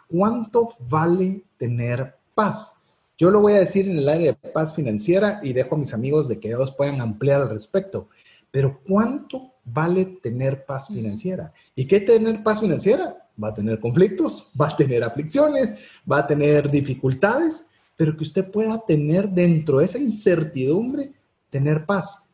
[0.09, 2.83] ¿Cuánto vale tener paz?
[3.19, 5.95] Yo lo voy a decir en el área de paz financiera y dejo a mis
[5.95, 8.09] amigos de que ellos puedan ampliar al respecto.
[8.51, 11.52] Pero ¿cuánto vale tener paz financiera?
[11.74, 13.28] ¿Y qué tener paz financiera?
[13.43, 15.76] Va a tener conflictos, va a tener aflicciones,
[16.10, 21.12] va a tener dificultades, pero que usted pueda tener dentro de esa incertidumbre,
[21.51, 22.26] tener paz.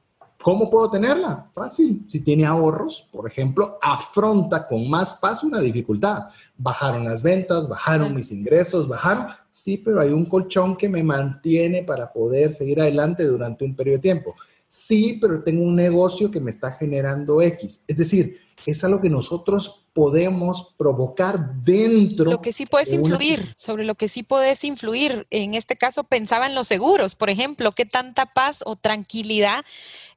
[0.42, 1.46] ¿Cómo puedo tenerla?
[1.54, 2.04] Fácil.
[2.08, 6.24] Si tiene ahorros, por ejemplo, afronta con más paz una dificultad.
[6.58, 9.28] Bajaron las ventas, bajaron mis ingresos, bajaron.
[9.52, 13.98] Sí, pero hay un colchón que me mantiene para poder seguir adelante durante un periodo
[13.98, 14.34] de tiempo.
[14.74, 17.84] Sí, pero tengo un negocio que me está generando X.
[17.86, 22.30] Es decir, es algo que nosotros podemos provocar dentro.
[22.30, 25.26] Lo que sí puedes influir, sobre lo que sí puedes influir.
[25.30, 29.64] En este caso pensaba en los seguros, por ejemplo, qué tanta paz o tranquilidad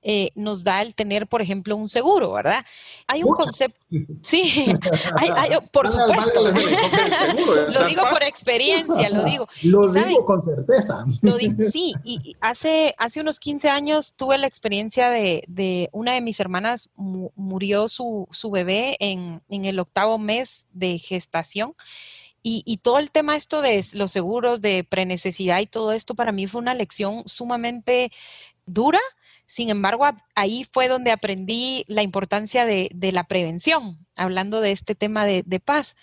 [0.08, 2.64] eh, nos da el tener, por ejemplo, un seguro, ¿verdad?
[3.08, 3.88] Hay un concepto,
[4.22, 4.72] sí,
[5.72, 6.42] por supuesto,
[7.72, 9.48] lo digo por experiencia, lo digo.
[9.64, 11.06] Lo digo con certeza.
[11.72, 16.90] sí, y hace, hace unos 15 años tuve la experiencia de, una de mis hermanas,
[16.96, 21.76] murió su, bebé en, el octavo mes de gestación.
[22.48, 26.46] Y, todo el tema esto de los seguros de prenecesidad y todo esto para mí
[26.46, 28.12] fue una lección sumamente
[28.68, 29.00] dura,
[29.46, 35.26] sin embargo, ahí fue donde aprendí la importancia de, la prevención, hablando de este tema
[35.26, 35.96] de, paz.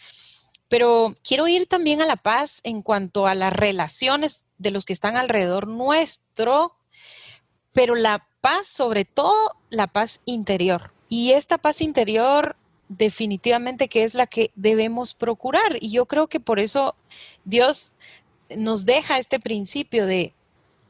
[0.69, 4.93] Pero quiero ir también a la paz en cuanto a las relaciones de los que
[4.93, 6.77] están alrededor nuestro,
[7.73, 10.93] pero la paz, sobre todo la paz interior.
[11.15, 12.57] Y esta paz interior
[12.89, 15.77] definitivamente que es la que debemos procurar.
[15.79, 16.95] Y yo creo que por eso
[17.45, 17.93] Dios
[18.57, 20.33] nos deja este principio de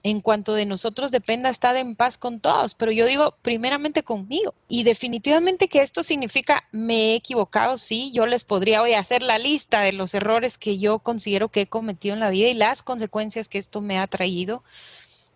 [0.05, 4.55] en cuanto de nosotros dependa, estar en paz con todos, pero yo digo primeramente conmigo.
[4.69, 9.39] Y definitivamente que esto significa, me he equivocado, sí, yo les podría hoy hacer la
[9.39, 12.85] lista de los errores que yo considero que he cometido en la vida y las
[12.85, 14.63] consecuencias que esto me ha traído.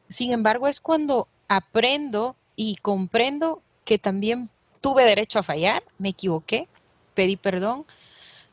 [0.09, 4.51] Sin embargo, es cuando aprendo y comprendo que también
[4.81, 6.69] tuve derecho a fallar, me equivoqué,
[7.15, 7.87] pedí perdón,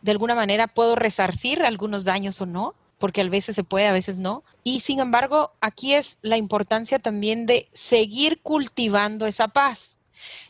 [0.02, 3.92] de alguna manera puedo resarcir algunos daños o no, porque a veces se puede, a
[3.92, 4.44] veces no.
[4.64, 10.00] Y sin embargo, aquí es la importancia también de seguir cultivando esa paz.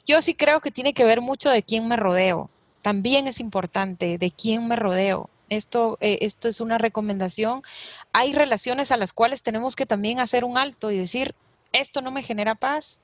[0.06, 2.50] Yo sí creo que tiene que ver mucho de quién me rodeo.
[2.82, 5.30] También es importante de quién me rodeo.
[5.50, 7.64] Esto, eh, esto es una recomendación.
[8.12, 11.34] Hay relaciones a las cuales tenemos que también hacer un alto y decir,
[11.72, 13.02] esto no me genera paz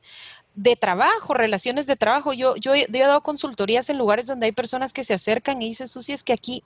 [0.61, 2.33] de trabajo, relaciones de trabajo.
[2.33, 5.87] Yo, yo, he, dado consultorías en lugares donde hay personas que se acercan y dicen,
[5.87, 6.63] Susi, es que aquí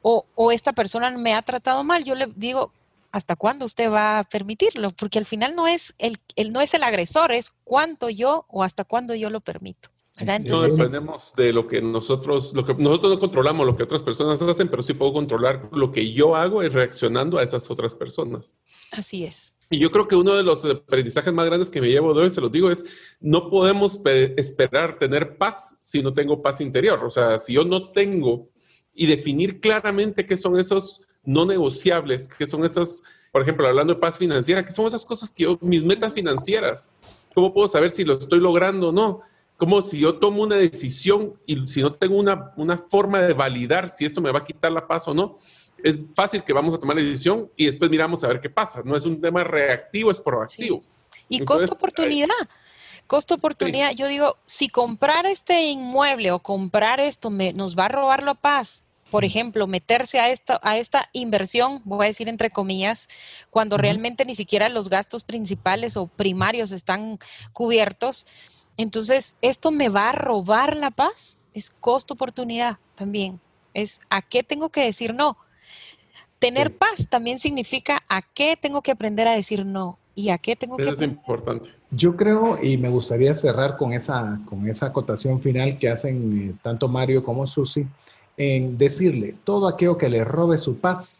[0.00, 2.02] o, esta persona me ha tratado mal.
[2.04, 2.72] Yo le digo,
[3.12, 4.90] ¿hasta cuándo usted va a permitirlo?
[4.92, 6.18] Porque al final no es el,
[6.50, 9.90] no es el agresor, es cuánto yo o hasta cuándo yo lo permito.
[10.18, 14.02] Entonces, no dependemos de lo que nosotros, lo que nosotros no controlamos lo que otras
[14.02, 17.94] personas hacen, pero sí puedo controlar lo que yo hago y reaccionando a esas otras
[17.94, 18.56] personas.
[18.92, 19.55] Así es.
[19.68, 22.30] Y yo creo que uno de los aprendizajes más grandes que me llevo de hoy,
[22.30, 22.84] se lo digo, es
[23.20, 24.00] no podemos
[24.36, 27.04] esperar tener paz si no tengo paz interior.
[27.04, 28.48] O sea, si yo no tengo
[28.94, 33.02] y definir claramente qué son esos no negociables, qué son esas,
[33.32, 36.92] por ejemplo, hablando de paz financiera, qué son esas cosas que yo, mis metas financieras,
[37.34, 39.20] ¿cómo puedo saber si lo estoy logrando o no?
[39.56, 43.88] Como si yo tomo una decisión y si no tengo una, una forma de validar
[43.88, 45.34] si esto me va a quitar la paz o no,
[45.82, 48.82] es fácil que vamos a tomar la decisión y después miramos a ver qué pasa.
[48.84, 50.82] No es un tema reactivo, es proactivo.
[51.28, 52.28] Y costo-oportunidad.
[53.06, 53.92] Costo-oportunidad.
[53.92, 58.34] Yo digo, si comprar este inmueble o comprar esto me, nos va a robar la
[58.34, 63.08] paz, por ejemplo, meterse a esta, a esta inversión, voy a decir entre comillas,
[63.50, 67.18] cuando realmente ni siquiera los gastos principales o primarios están
[67.52, 68.26] cubiertos,
[68.76, 71.38] entonces, ¿esto me va a robar la paz?
[71.54, 73.40] Es costo-oportunidad también.
[73.72, 75.38] Es a qué tengo que decir no.
[76.38, 80.56] Tener paz también significa a qué tengo que aprender a decir no y a qué
[80.56, 80.94] tengo Eso que...
[80.94, 81.70] es importante.
[81.90, 86.54] Yo creo, y me gustaría cerrar con esa, con esa acotación final que hacen eh,
[86.62, 87.86] tanto Mario como Susi,
[88.36, 91.16] en decirle, todo aquello que le robe su paz,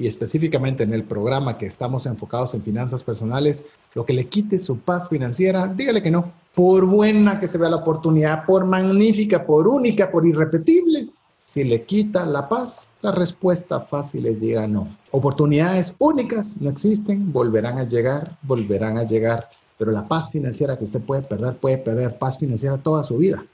[0.00, 4.58] y específicamente en el programa que estamos enfocados en finanzas personales, lo que le quite
[4.58, 6.32] su paz financiera, dígale que no.
[6.54, 11.08] Por buena que se vea la oportunidad, por magnífica, por única, por irrepetible,
[11.50, 14.96] si le quita la paz, la respuesta fácil es diga no.
[15.10, 19.48] Oportunidades únicas no existen, volverán a llegar, volverán a llegar.
[19.76, 23.44] Pero la paz financiera que usted puede perder, puede perder paz financiera toda su vida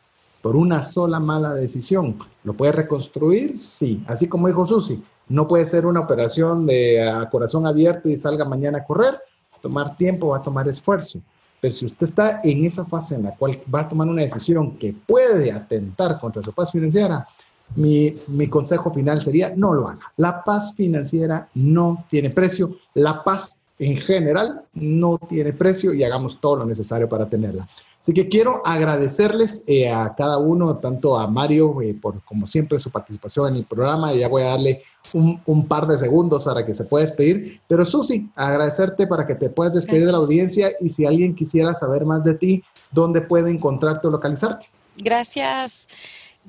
[0.42, 2.18] por una sola mala decisión.
[2.44, 3.58] ¿Lo puede reconstruir?
[3.58, 4.04] Sí.
[4.06, 8.76] Así como dijo Susi, no puede ser una operación de corazón abierto y salga mañana
[8.76, 9.14] a correr.
[9.56, 11.22] A tomar tiempo, va a tomar esfuerzo.
[11.62, 14.76] Pero si usted está en esa fase en la cual va a tomar una decisión
[14.76, 17.26] que puede atentar contra su paz financiera,
[17.74, 20.12] mi, mi, consejo final sería, no lo haga.
[20.16, 22.76] La paz financiera no tiene precio.
[22.94, 27.68] La paz en general no tiene precio y hagamos todo lo necesario para tenerla.
[28.00, 32.78] Así que quiero agradecerles eh, a cada uno, tanto a Mario eh, por, como siempre,
[32.78, 34.14] su participación en el programa.
[34.14, 34.82] Ya voy a darle
[35.12, 37.60] un, un, par de segundos para que se pueda despedir.
[37.66, 41.74] Pero Susi, agradecerte para que te puedas despedir de la audiencia y si alguien quisiera
[41.74, 42.62] saber más de ti,
[42.92, 44.68] ¿dónde puede encontrarte o localizarte?
[44.98, 45.88] Gracias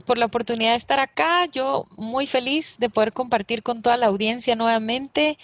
[0.05, 1.45] por la oportunidad de estar acá.
[1.45, 5.37] Yo muy feliz de poder compartir con toda la audiencia nuevamente.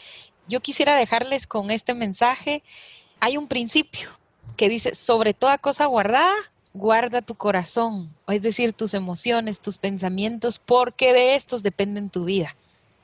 [0.48, 2.64] Yo quisiera dejarles con este mensaje.
[3.20, 4.10] Hay un principio
[4.58, 6.34] que dice, sobre toda cosa guardada,
[6.74, 12.56] guarda tu corazón, es decir, tus emociones, tus pensamientos, porque de estos dependen tu vida.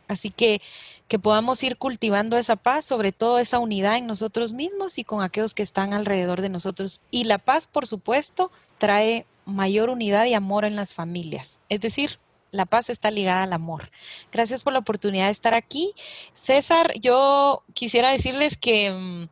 [0.07, 0.61] Así que
[1.09, 5.23] que podamos ir cultivando esa paz, sobre todo esa unidad en nosotros mismos y con
[5.23, 7.01] aquellos que están alrededor de nosotros.
[7.09, 11.61] Y la paz, por supuesto, trae mayor unidad y amor en las familias.
[11.69, 12.19] Es decir,
[12.51, 13.91] la paz está ligada al amor.
[14.31, 15.93] Gracias por la oportunidad de estar aquí.
[16.33, 18.91] César, yo quisiera decirles que...
[18.91, 19.29] Mm,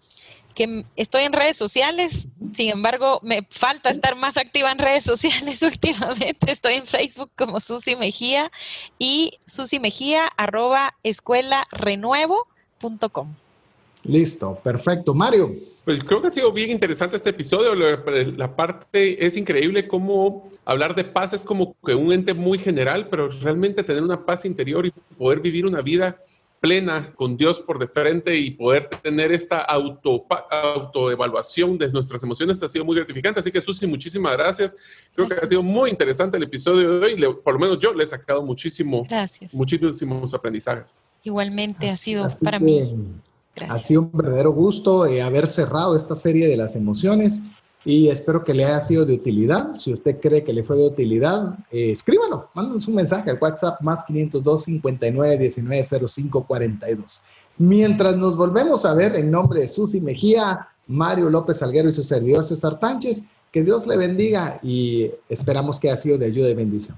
[0.55, 2.25] que estoy en redes sociales,
[2.55, 6.51] sin embargo, me falta estar más activa en redes sociales últimamente.
[6.51, 8.51] Estoy en Facebook como Susi Mejía
[8.97, 13.35] y Susi Mejía arroba escuela renuevo.com.
[14.07, 15.13] Listo, perfecto.
[15.13, 15.55] Mario.
[15.83, 17.73] Pues creo que ha sido bien interesante este episodio.
[17.73, 23.07] La, parte es increíble cómo hablar de paz es como que un ente muy general,
[23.09, 26.21] pero realmente tener una paz interior y poder vivir una vida
[26.59, 32.61] plena con Dios por de frente y poder tener esta auto, autoevaluación de nuestras emociones
[32.61, 33.39] ha sido muy gratificante.
[33.39, 34.75] Así que Susi, muchísimas gracias.
[35.15, 37.35] Creo que ha sido muy interesante el episodio de hoy.
[37.43, 39.07] por lo menos yo le he sacado muchísimo,
[39.53, 40.99] muchísimos aprendizajes.
[41.23, 42.93] Igualmente ha sido para mí.
[43.69, 47.43] Ha sido un verdadero gusto eh, haber cerrado esta serie de las emociones
[47.85, 49.77] y espero que le haya sido de utilidad.
[49.77, 53.81] Si usted cree que le fue de utilidad, eh, escríbalo, mándanos un mensaje al WhatsApp
[53.81, 57.21] más 502 59 19 05 42.
[57.59, 62.03] Mientras nos volvemos a ver en nombre de Susi Mejía, Mario López Alguero y su
[62.03, 66.55] servidor César Tánchez, que Dios le bendiga y esperamos que haya sido de ayuda y
[66.55, 66.97] bendición.